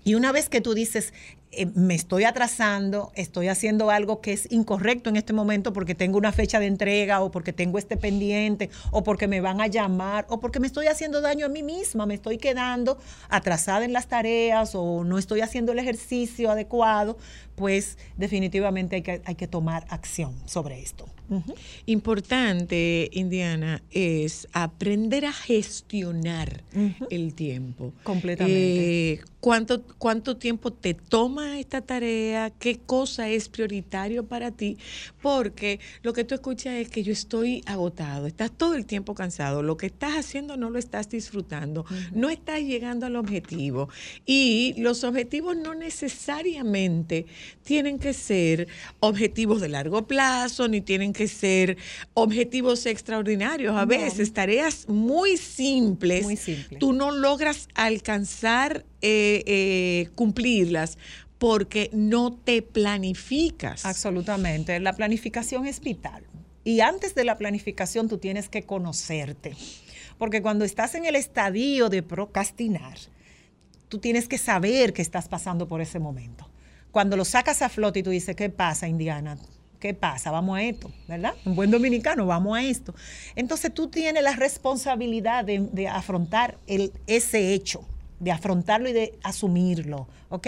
[0.03, 1.13] Y una vez que tú dices,
[1.53, 6.17] eh, me estoy atrasando, estoy haciendo algo que es incorrecto en este momento porque tengo
[6.17, 10.25] una fecha de entrega o porque tengo este pendiente o porque me van a llamar
[10.29, 12.97] o porque me estoy haciendo daño a mí misma, me estoy quedando
[13.29, 17.17] atrasada en las tareas o no estoy haciendo el ejercicio adecuado,
[17.55, 21.05] pues definitivamente hay que, hay que tomar acción sobre esto.
[21.85, 26.63] Importante, Indiana, es aprender a gestionar
[27.09, 27.93] el tiempo.
[28.03, 29.13] Completamente.
[29.13, 32.51] Eh, ¿cuánto, ¿Cuánto tiempo te toma esta tarea?
[32.51, 34.77] ¿Qué cosa es prioritario para ti?
[35.21, 39.63] Porque lo que tú escuchas es que yo estoy agotado, estás todo el tiempo cansado,
[39.63, 43.89] lo que estás haciendo no lo estás disfrutando, no estás llegando al objetivo.
[44.25, 47.25] Y los objetivos no necesariamente
[47.63, 48.67] tienen que ser
[48.99, 51.77] objetivos de largo plazo, ni tienen que ser
[52.13, 53.75] objetivos extraordinarios.
[53.75, 53.87] A No.
[53.87, 56.37] veces tareas muy simples, Muy
[56.79, 60.97] tú no logras alcanzar eh, eh, cumplirlas
[61.37, 63.85] porque no te planificas.
[63.85, 64.79] Absolutamente.
[64.79, 66.23] La planificación es vital.
[66.63, 69.55] Y antes de la planificación tú tienes que conocerte.
[70.19, 72.97] Porque cuando estás en el estadio de procrastinar,
[73.89, 76.47] tú tienes que saber que estás pasando por ese momento.
[76.91, 79.37] Cuando lo sacas a flote y tú dices, ¿qué pasa, Indiana?
[79.81, 80.29] ¿Qué pasa?
[80.29, 81.33] Vamos a esto, ¿verdad?
[81.43, 82.93] Un buen dominicano, vamos a esto.
[83.35, 87.83] Entonces tú tienes la responsabilidad de, de afrontar el, ese hecho,
[88.19, 90.47] de afrontarlo y de asumirlo, ¿ok?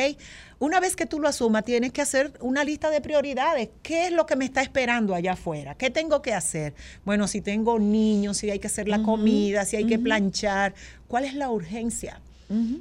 [0.59, 3.69] Una vez que tú lo asumas, tienes que hacer una lista de prioridades.
[3.81, 5.73] ¿Qué es lo que me está esperando allá afuera?
[5.73, 6.75] ¿Qué tengo que hacer?
[7.03, 10.75] Bueno, si tengo niños, si hay que hacer la comida, si hay que planchar,
[11.07, 12.21] ¿cuál es la urgencia?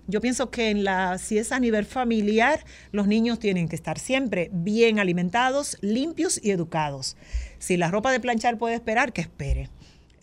[0.06, 3.98] Yo pienso que en la, si es a nivel familiar, los niños tienen que estar
[3.98, 7.16] siempre bien alimentados, limpios y educados.
[7.58, 9.70] Si la ropa de planchar puede esperar, que espere.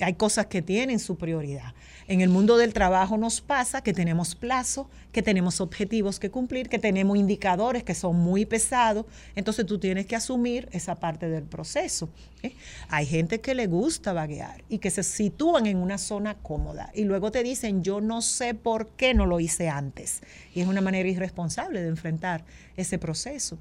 [0.01, 1.73] Hay cosas que tienen su prioridad.
[2.07, 6.69] En el mundo del trabajo nos pasa que tenemos plazo, que tenemos objetivos que cumplir,
[6.69, 9.05] que tenemos indicadores que son muy pesados.
[9.35, 12.09] Entonces tú tienes que asumir esa parte del proceso.
[12.41, 12.53] ¿eh?
[12.87, 17.03] Hay gente que le gusta vaguear y que se sitúan en una zona cómoda y
[17.03, 20.21] luego te dicen, yo no sé por qué no lo hice antes.
[20.55, 22.45] Y es una manera irresponsable de enfrentar
[22.77, 23.57] ese proceso.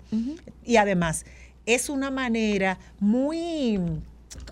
[0.65, 1.27] Y además,
[1.67, 3.79] es una manera muy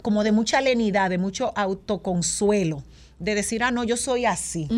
[0.02, 2.82] como de mucha lenidad, de mucho autoconsuelo,
[3.18, 4.68] de decir, ah, no, yo soy así.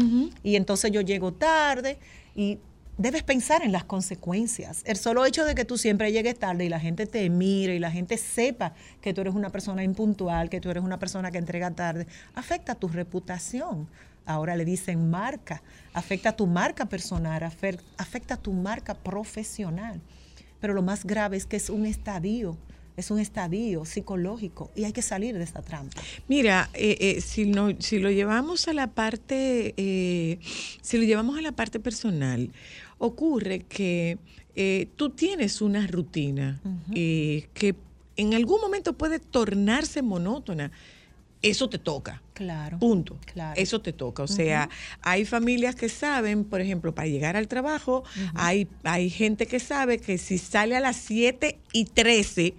[0.42, 1.99] Y entonces yo llego tarde
[2.34, 2.59] y
[2.96, 4.82] debes pensar en las consecuencias.
[4.84, 7.78] El solo hecho de que tú siempre llegues tarde y la gente te mire y
[7.78, 11.38] la gente sepa que tú eres una persona impuntual, que tú eres una persona que
[11.38, 13.88] entrega tarde, afecta tu reputación.
[14.26, 15.62] Ahora le dicen marca,
[15.94, 20.01] afecta tu marca personal, afe- afecta tu marca profesional.
[20.61, 22.57] Pero lo más grave es que es un estadio,
[22.99, 26.01] es un estadio psicológico y hay que salir de esta trampa.
[26.28, 30.38] Mira, eh, eh, si, no, si lo llevamos a la parte, eh,
[30.82, 32.51] si lo llevamos a la parte personal,
[32.99, 34.18] ocurre que
[34.61, 36.61] eh, tú tienes una rutina
[36.92, 37.76] eh, que
[38.16, 40.72] en algún momento puede tornarse monótona.
[41.40, 42.20] Eso te toca.
[42.34, 42.80] Claro.
[42.80, 43.16] Punto.
[43.32, 43.61] Claro.
[43.61, 44.24] Eso te toca.
[44.24, 44.68] O sea,
[45.01, 48.03] hay familias que saben, por ejemplo, para llegar al trabajo,
[48.34, 52.55] hay, hay gente que sabe que si sale a las 7 y 13,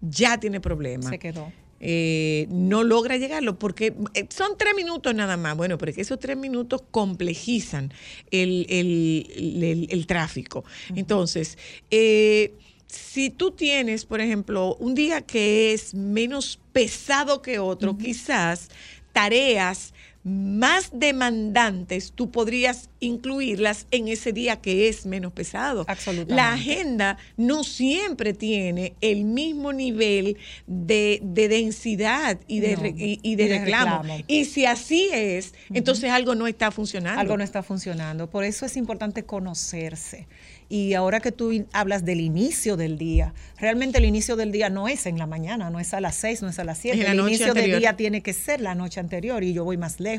[0.00, 1.10] ya tiene problemas.
[1.10, 1.52] Se quedó.
[1.82, 5.56] Eh, no logra llegarlo porque eh, son tres minutos nada más.
[5.56, 7.90] Bueno, pero es que esos tres minutos complejizan
[8.30, 10.62] el, el- el- el tráfico.
[10.94, 11.56] Entonces,
[11.90, 12.52] eh,
[12.86, 18.68] si tú tienes, por ejemplo, un día que es menos pesado que otro, quizás
[19.12, 25.84] tareas más demandantes, tú podrías incluirlas en ese día que es menos pesado.
[25.88, 26.34] Absolutamente.
[26.34, 33.18] La agenda no siempre tiene el mismo nivel de, de densidad y de, No, y,
[33.22, 34.02] y de y de reclamo.
[34.02, 34.24] reclamo.
[34.26, 37.18] Y si así es, entonces algo no está funcionando.
[37.20, 38.28] Algo no está funcionando.
[38.28, 40.28] Por eso es importante conocerse
[40.68, 44.86] Y ahora que tú hablas del inicio del día, realmente el inicio del día no
[44.86, 46.98] es en la mañana, no es a las 6, no es a las 7.
[46.98, 47.70] Es la El inicio anterior.
[47.70, 50.09] del día tiene que ser la noche anterior y yo voy más lejos.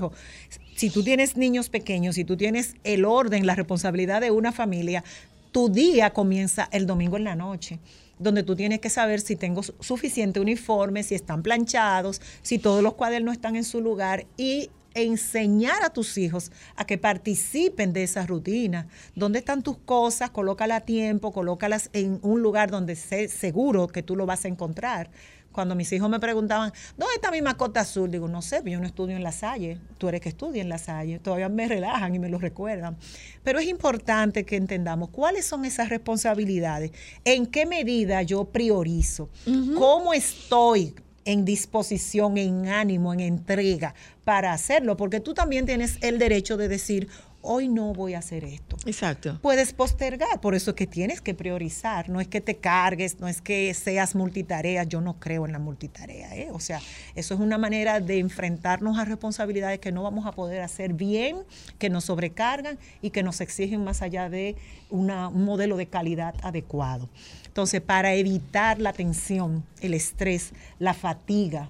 [0.76, 5.04] Si tú tienes niños pequeños, si tú tienes el orden, la responsabilidad de una familia,
[5.52, 7.80] tu día comienza el domingo en la noche
[8.20, 12.84] donde tú tienes que saber si tengo su- suficiente uniforme, si están planchados, si todos
[12.84, 18.04] los cuadernos están en su lugar y enseñar a tus hijos a que participen de
[18.04, 18.88] esa rutina.
[19.16, 20.30] ¿Dónde están tus cosas?
[20.30, 24.50] Colócalas a tiempo, colócalas en un lugar donde sé seguro que tú lo vas a
[24.50, 25.10] encontrar.
[25.52, 28.10] Cuando mis hijos me preguntaban, ¿dónde está mi mascota azul?
[28.10, 29.80] Digo, no sé, yo no estudio en la Salle.
[29.97, 31.20] Tú eres que estudia en la Salle.
[31.20, 32.97] Todavía me relajan y me lo recuerdan.
[33.43, 36.91] Pero es importante que entendamos cuáles son esas responsabilidades,
[37.26, 39.30] en qué medida yo priorizo,
[39.78, 40.95] cómo estoy
[41.26, 43.93] en disposición, en ánimo, en entrega
[44.24, 47.10] para hacerlo, porque tú también tienes el derecho de decir,
[47.42, 48.78] hoy no voy a hacer esto.
[48.86, 49.39] Exacto.
[49.42, 53.28] Puedes postergar, por eso es que tienes que priorizar, no es que te cargues, no
[53.28, 56.50] es que seas multitarea, yo no creo en la multitarea, ¿eh?
[56.52, 56.80] o sea,
[57.16, 61.38] eso es una manera de enfrentarnos a responsabilidades que no vamos a poder hacer bien,
[61.80, 64.56] que nos sobrecargan y que nos exigen más allá de
[64.89, 67.10] una- un modelo de calidad adecuado.
[67.48, 71.70] Entonces, para evitar la tensión, el estrés, la fatiga,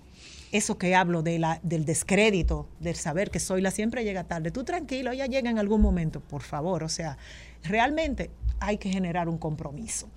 [0.52, 4.52] eso que hablo del descrédito, del saber que soy la siempre llega tarde.
[4.52, 6.84] Tú tranquilo, ella llega en algún momento, por favor.
[6.84, 7.18] O sea,
[7.64, 10.10] realmente hay que generar un compromiso.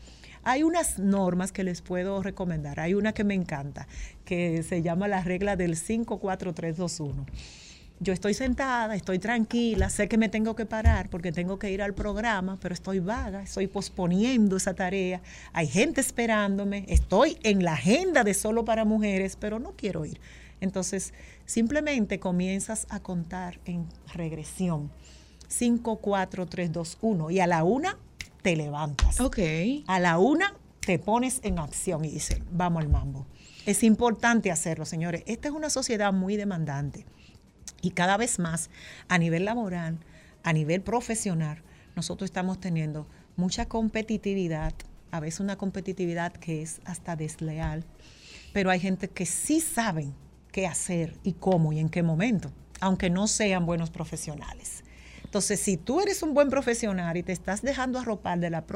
[0.43, 2.79] Hay unas normas que les puedo recomendar.
[2.81, 3.87] Hay una que me encanta,
[4.25, 7.27] que se llama la regla del 54321.
[8.01, 11.81] Yo estoy sentada, estoy tranquila, sé que me tengo que parar porque tengo que ir
[11.81, 15.23] al programa, pero estoy vaga, estoy posponiendo esa tarea.
[15.53, 20.21] Hay gente esperándome, estoy en la agenda de solo para mujeres, pero no quiero ir.
[20.61, 21.15] Entonces,
[21.47, 24.91] simplemente comienzas a contar en regresión.
[25.49, 27.31] 5, 4, 3, 2, 1.
[27.31, 27.97] Y a la una
[28.43, 29.21] te levantas.
[29.21, 29.39] Ok.
[29.87, 33.27] A la una te pones en acción y dices, vamos al mambo.
[33.67, 35.23] Es importante hacerlo, señores.
[35.27, 37.07] Esta es una sociedad muy demandante.
[37.83, 38.71] Y cada vez más,
[39.09, 39.99] a nivel laboral,
[40.43, 41.63] a nivel profesional,
[41.97, 43.07] nosotros estamos teniendo
[43.37, 44.73] mucha competitividad,
[45.11, 47.85] a veces una competitividad que es hasta desleal,
[48.53, 50.15] pero hay gente que sí saben
[50.53, 54.85] qué hacer y cómo y en qué momento, aunque no sean buenos profesionales.
[55.25, 58.67] Entonces, si tú eres un buen profesional y te estás dejando arropar de la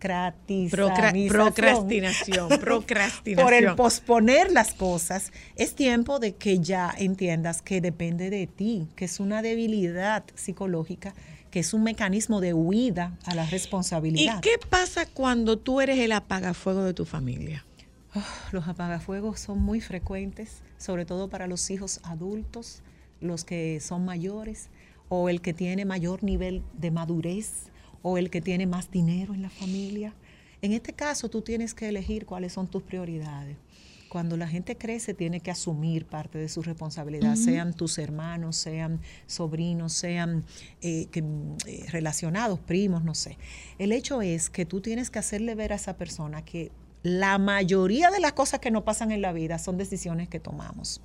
[0.00, 3.36] procrastinación, procrastinación.
[3.36, 8.88] por el posponer las cosas, es tiempo de que ya entiendas que depende de ti,
[8.96, 11.14] que es una debilidad psicológica,
[11.50, 14.40] que es un mecanismo de huida a la ¿Y responsabilidad.
[14.40, 17.64] qué pasa cuando tú eres el apagafuego de tu familia?
[18.50, 22.82] Los apagafuegos son muy frecuentes, sobre todo para los hijos adultos,
[23.20, 24.68] los que son mayores,
[25.08, 27.69] o el que tiene mayor nivel de madurez,
[28.02, 30.14] o el que tiene más dinero en la familia.
[30.62, 33.56] En este caso, tú tienes que elegir cuáles son tus prioridades.
[34.08, 39.00] Cuando la gente crece, tiene que asumir parte de su responsabilidad, sean tus hermanos, sean
[39.28, 40.44] sobrinos, sean
[40.82, 41.22] eh, que,
[41.66, 43.38] eh, relacionados, primos, no sé.
[43.78, 46.72] El hecho es que tú tienes que hacerle ver a esa persona que
[47.04, 51.00] la mayoría de las cosas que nos pasan en la vida son decisiones que tomamos.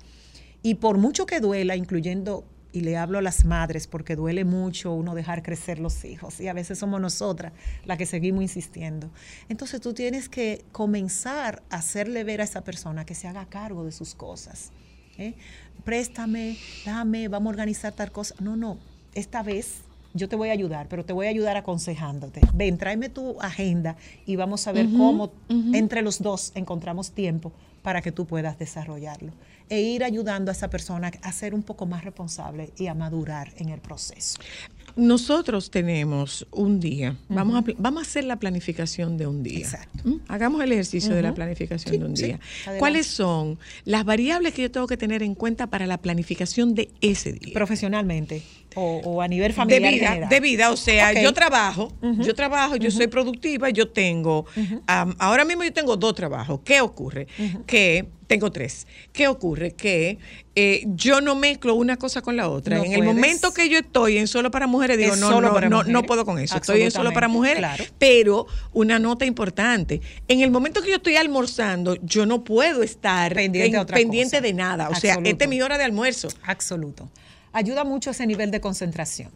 [0.64, 2.44] Y por mucho que duela, incluyendo,
[2.76, 6.48] y le hablo a las madres, porque duele mucho uno dejar crecer los hijos, y
[6.48, 7.54] a veces somos nosotras
[7.86, 9.08] las que seguimos insistiendo.
[9.48, 13.82] Entonces tú tienes que comenzar a hacerle ver a esa persona que se haga cargo
[13.82, 14.72] de sus cosas.
[15.16, 15.32] ¿eh?
[15.84, 18.34] Préstame, dame, vamos a organizar tal cosa.
[18.40, 18.76] No, no,
[19.14, 19.76] esta vez
[20.12, 22.42] yo te voy a ayudar, pero te voy a ayudar aconsejándote.
[22.52, 23.96] Ven, tráeme tu agenda
[24.26, 29.32] y vamos a ver cómo entre los dos encontramos tiempo para que tú puedas desarrollarlo.
[29.68, 33.52] E ir ayudando a esa persona a ser un poco más responsable y a madurar
[33.56, 34.38] en el proceso.
[34.96, 39.68] Nosotros tenemos un día, vamos, a, vamos a hacer la planificación de un día.
[40.04, 40.14] ¿Mm?
[40.28, 42.40] Hagamos el ejercicio de la planificación Sí, de un día.
[42.78, 46.90] ¿Cuáles son las variables que yo tengo que tener en cuenta para la planificación de
[47.02, 47.52] ese día?
[47.52, 48.42] Profesionalmente
[48.76, 49.82] o, o a nivel familiar.
[49.82, 50.28] de vida, general.
[50.30, 54.46] de vida, o sea, yo trabajo, yo trabajo, yo soy productiva, yo tengo,
[54.86, 56.60] am, ahora mismo yo tengo dos trabajos.
[56.64, 57.26] ¿Qué ocurre?
[57.66, 58.86] Que tengo tres.
[59.12, 59.70] ¿Qué ocurre?
[59.72, 60.18] Que
[60.56, 62.78] eh, yo no mezclo una cosa con la otra.
[62.78, 65.40] No en el momento que yo estoy en solo para mujeres, digo, Es no, no,
[65.40, 65.70] no, mujeres.
[65.92, 66.56] no puedo con eso.
[66.56, 67.84] Estoy en solo para mujeres, claro.
[67.98, 70.00] pero una nota importante.
[70.28, 74.52] En el momento que yo estoy almorzando, yo no puedo estar Pendiente en- de pendiente
[74.52, 74.88] nada.
[74.88, 76.28] O sea, esta es mi hora de almuerzo.
[76.42, 77.08] Absoluto.
[77.56, 79.30] Ayuda mucho ese nivel de concentración.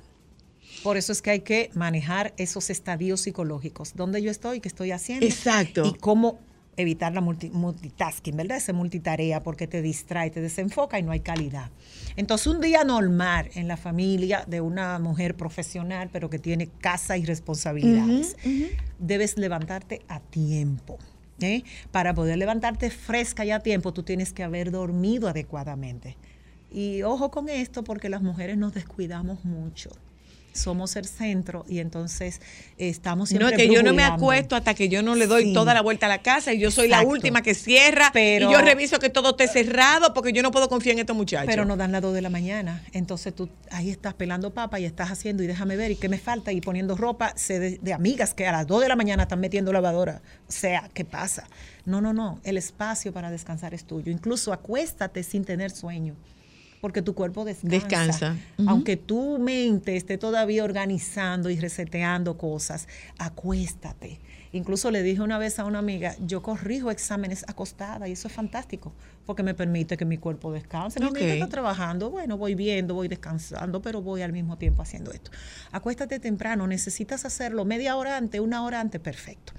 [0.83, 3.95] Por eso es que hay que manejar esos estadios psicológicos.
[3.95, 4.61] ¿Dónde yo estoy?
[4.61, 5.25] ¿Qué estoy haciendo?
[5.25, 5.87] Exacto.
[5.87, 6.39] Y cómo
[6.77, 8.59] evitar la multi- multitasking, ¿verdad?
[8.59, 11.71] Ese multitarea porque te distrae, te desenfoca y no hay calidad.
[12.17, 17.17] Entonces, un día normal en la familia de una mujer profesional, pero que tiene casa
[17.17, 18.37] y responsabilidades,
[18.99, 20.99] debes levantarte a tiempo.
[21.41, 21.63] ¿eh?
[21.91, 26.19] Para poder levantarte fresca y a tiempo, tú tienes que haber dormido adecuadamente.
[26.73, 29.91] Y ojo con esto porque las mujeres nos descuidamos mucho.
[30.53, 32.41] Somos el centro y entonces
[32.77, 35.29] eh, estamos No, siempre es que yo no me acuesto hasta que yo no le
[35.29, 35.53] doy Sí.
[35.53, 38.53] toda la vuelta a la casa y yo soy la última que cierra Pero- y
[38.53, 41.47] yo reviso que todo esté cerrado porque yo no puedo confiar en estos muchachos.
[41.47, 42.83] Pero no dan las 2 de la mañana.
[42.93, 46.19] Entonces tú ahí estás pelando papa y estás haciendo y déjame ver y qué me
[46.19, 49.39] falta y poniendo ropa de, de amigas que a las 2 de la mañana están
[49.39, 50.21] metiendo lavadora.
[50.49, 51.45] O sea, ¿qué pasa?
[51.85, 52.41] No, no, no.
[52.43, 54.11] El espacio para descansar es tuyo.
[54.11, 56.17] Incluso acuéstate sin tener sueño.
[56.81, 57.69] Porque tu cuerpo descansa.
[57.69, 58.37] Descansa.
[58.67, 62.89] Aunque tu mente esté todavía organizando y reseteando cosas,
[63.19, 64.19] acuéstate.
[64.53, 68.35] Incluso le dije una vez a una amiga, yo corrijo exámenes acostada y eso es
[68.35, 68.93] fantástico,
[69.25, 70.99] porque me permite que mi cuerpo descanse.
[70.99, 71.35] Mi mente Ok.
[71.35, 75.31] está trabajando, bueno, voy viendo, voy descansando, pero voy al mismo tiempo haciendo esto.
[75.71, 79.53] Acuéstate temprano, necesitas hacerlo media hora antes, una hora antes, perfecto.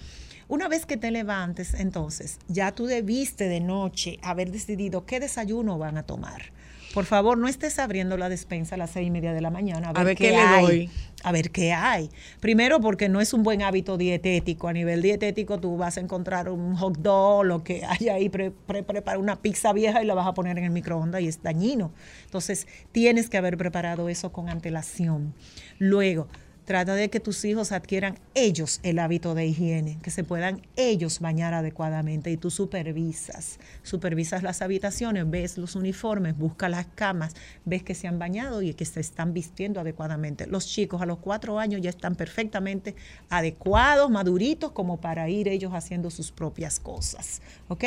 [0.50, 5.78] Una vez que te levantes, entonces, ya tú debiste de noche haber decidido qué desayuno
[5.78, 6.52] van a tomar.
[6.94, 9.90] Por favor, no estés abriendo la despensa a las seis y media de la mañana.
[9.90, 10.64] A ver, ver qué le hay.
[10.66, 10.90] doy.
[11.24, 12.10] A ver qué hay.
[12.40, 14.68] Primero, porque no es un buen hábito dietético.
[14.68, 18.50] A nivel dietético, tú vas a encontrar un hot dog, lo que hay ahí, pre,
[18.52, 21.42] pre- prepara una pizza vieja y la vas a poner en el microondas y es
[21.44, 21.92] dañino.
[22.26, 25.34] Entonces, tienes que haber preparado eso con antelación.
[25.78, 26.28] Luego,
[26.66, 31.20] Trata de que tus hijos adquieran ellos el hábito de higiene, que se puedan ellos
[31.20, 37.34] bañar adecuadamente y tú supervisas, supervisas las habitaciones, ves los uniformes, busca las camas,
[37.66, 40.46] ves que se han bañado y que se están vistiendo adecuadamente.
[40.46, 42.96] Los chicos a los cuatro años ya están perfectamente
[43.30, 47.84] adecuados, maduritos, como para ir ellos haciendo sus propias cosas, ¿ok?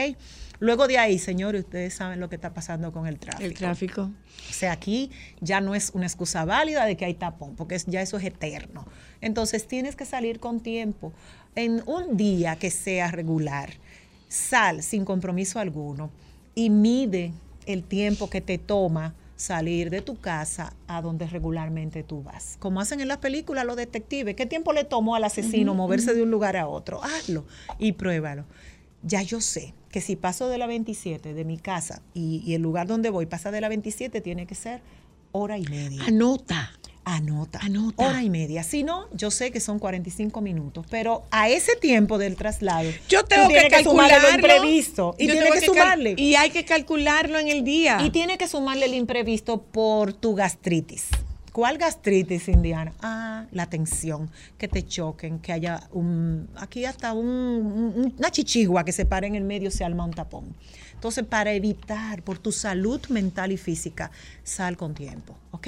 [0.61, 3.45] Luego de ahí, señores, ustedes saben lo que está pasando con el tráfico.
[3.45, 4.03] El tráfico.
[4.49, 5.11] O sea, aquí
[5.41, 8.25] ya no es una excusa válida de que hay tapón, porque es- ya eso es
[8.25, 8.87] eterno.
[9.21, 11.13] Entonces tienes que salir con tiempo.
[11.57, 13.71] En un día que sea regular,
[14.29, 16.11] sal sin compromiso alguno
[16.55, 17.33] y mide
[17.67, 22.57] el tiempo que te toma salir de tu casa a donde regularmente tú vas.
[22.61, 26.23] Como hacen en las películas los detectives, ¿qué tiempo le tomó al asesino moverse de
[26.23, 27.03] un lugar a otro?
[27.03, 27.45] Hazlo
[27.79, 28.45] y pruébalo.
[29.03, 32.63] Ya yo sé que si paso de la 27 de mi casa y, y el
[32.63, 34.81] lugar donde voy pasa de la 27, tiene que ser
[35.31, 36.03] hora y media.
[36.03, 36.73] Anota.
[37.05, 37.61] Anota.
[37.95, 38.65] Hora y media.
[38.65, 43.25] Si no, yo sé que son 45 minutos, pero a ese tiempo del traslado, Yo
[43.25, 45.15] tengo que tienes sumarle lo imprevisto.
[45.17, 46.15] Y tiene que, sumarle.
[46.17, 48.01] Y hay que calcularlo en el día.
[48.05, 51.07] Y tiene que sumarle el imprevisto por tu gastritis.
[51.55, 52.93] ¿Cuál gastritis, Indiana?
[53.01, 54.29] Ah, la tensión,
[54.59, 59.29] que te choquen, que haya un, aquí hasta un, un- una chichigua que se pare
[59.29, 60.47] en el medio, se arma un tapón.
[60.95, 64.11] Entonces, para evitar, por tu salud mental y física,
[64.43, 65.67] sal con tiempo, ¿ok?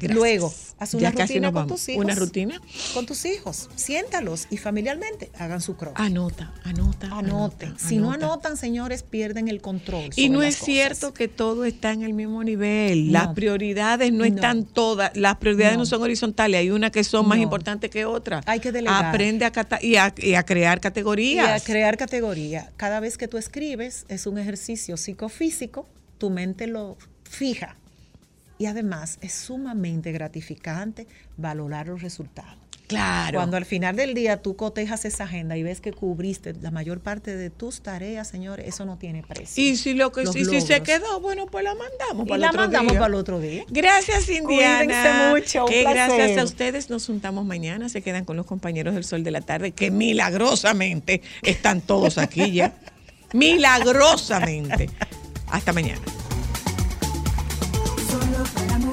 [0.00, 0.14] Gracias.
[0.14, 1.72] Luego, haz una Ya rutina con vamos.
[1.72, 2.04] tus hijos.
[2.04, 2.60] ¿Una rutina?
[2.94, 3.68] Con tus hijos.
[3.76, 6.04] Siéntalos y familiarmente hagan su croquis.
[6.04, 7.06] Anota, anota.
[7.06, 7.68] Anoten.
[7.68, 8.26] anota, si no anota.
[8.26, 10.10] anotan, señores, pierden el control.
[10.16, 10.64] Y no es cosas.
[10.66, 13.12] cierto que todo está en el mismo nivel.
[13.12, 14.24] Las prioridades no, No.
[14.24, 15.84] están todas, las prioridades no.
[15.84, 15.86] No.
[15.86, 18.42] son horizontales, hay unas que son más importantes que otras.
[18.46, 19.06] Hay que delegar.
[19.06, 21.64] Aprende a, y a, y a crear Y a categorías.
[21.64, 22.70] crear categoría.
[22.76, 25.86] Cada vez que tú escribes es un ejercicio psicofísico,
[26.18, 27.76] tu mente lo fija.
[28.58, 31.06] Y además es sumamente gratificante
[31.36, 32.56] valorar los resultados.
[32.88, 33.36] Claro.
[33.38, 37.00] Cuando al final del día tú cotejas esa agenda y ves que cubriste la mayor
[37.00, 39.62] parte de tus tareas, señores, eso no tiene precio.
[39.62, 42.40] y si lo que y si se quedó, bueno, pues la mandamos Y para el
[42.40, 43.00] la otro mandamos día.
[43.00, 43.64] para el otro día.
[43.68, 44.84] Gracias, Indiana.
[44.86, 46.16] Cuídense mucho, un placer.
[46.16, 46.88] gracias a ustedes.
[46.88, 47.90] Nos juntamos mañana.
[47.90, 52.52] Se quedan con los compañeros del Sol de la Tarde, que milagrosamente están todos aquí
[52.52, 52.72] ya.
[53.34, 54.88] milagrosamente.
[55.50, 56.00] Hasta mañana.
[58.30, 58.87] Solo.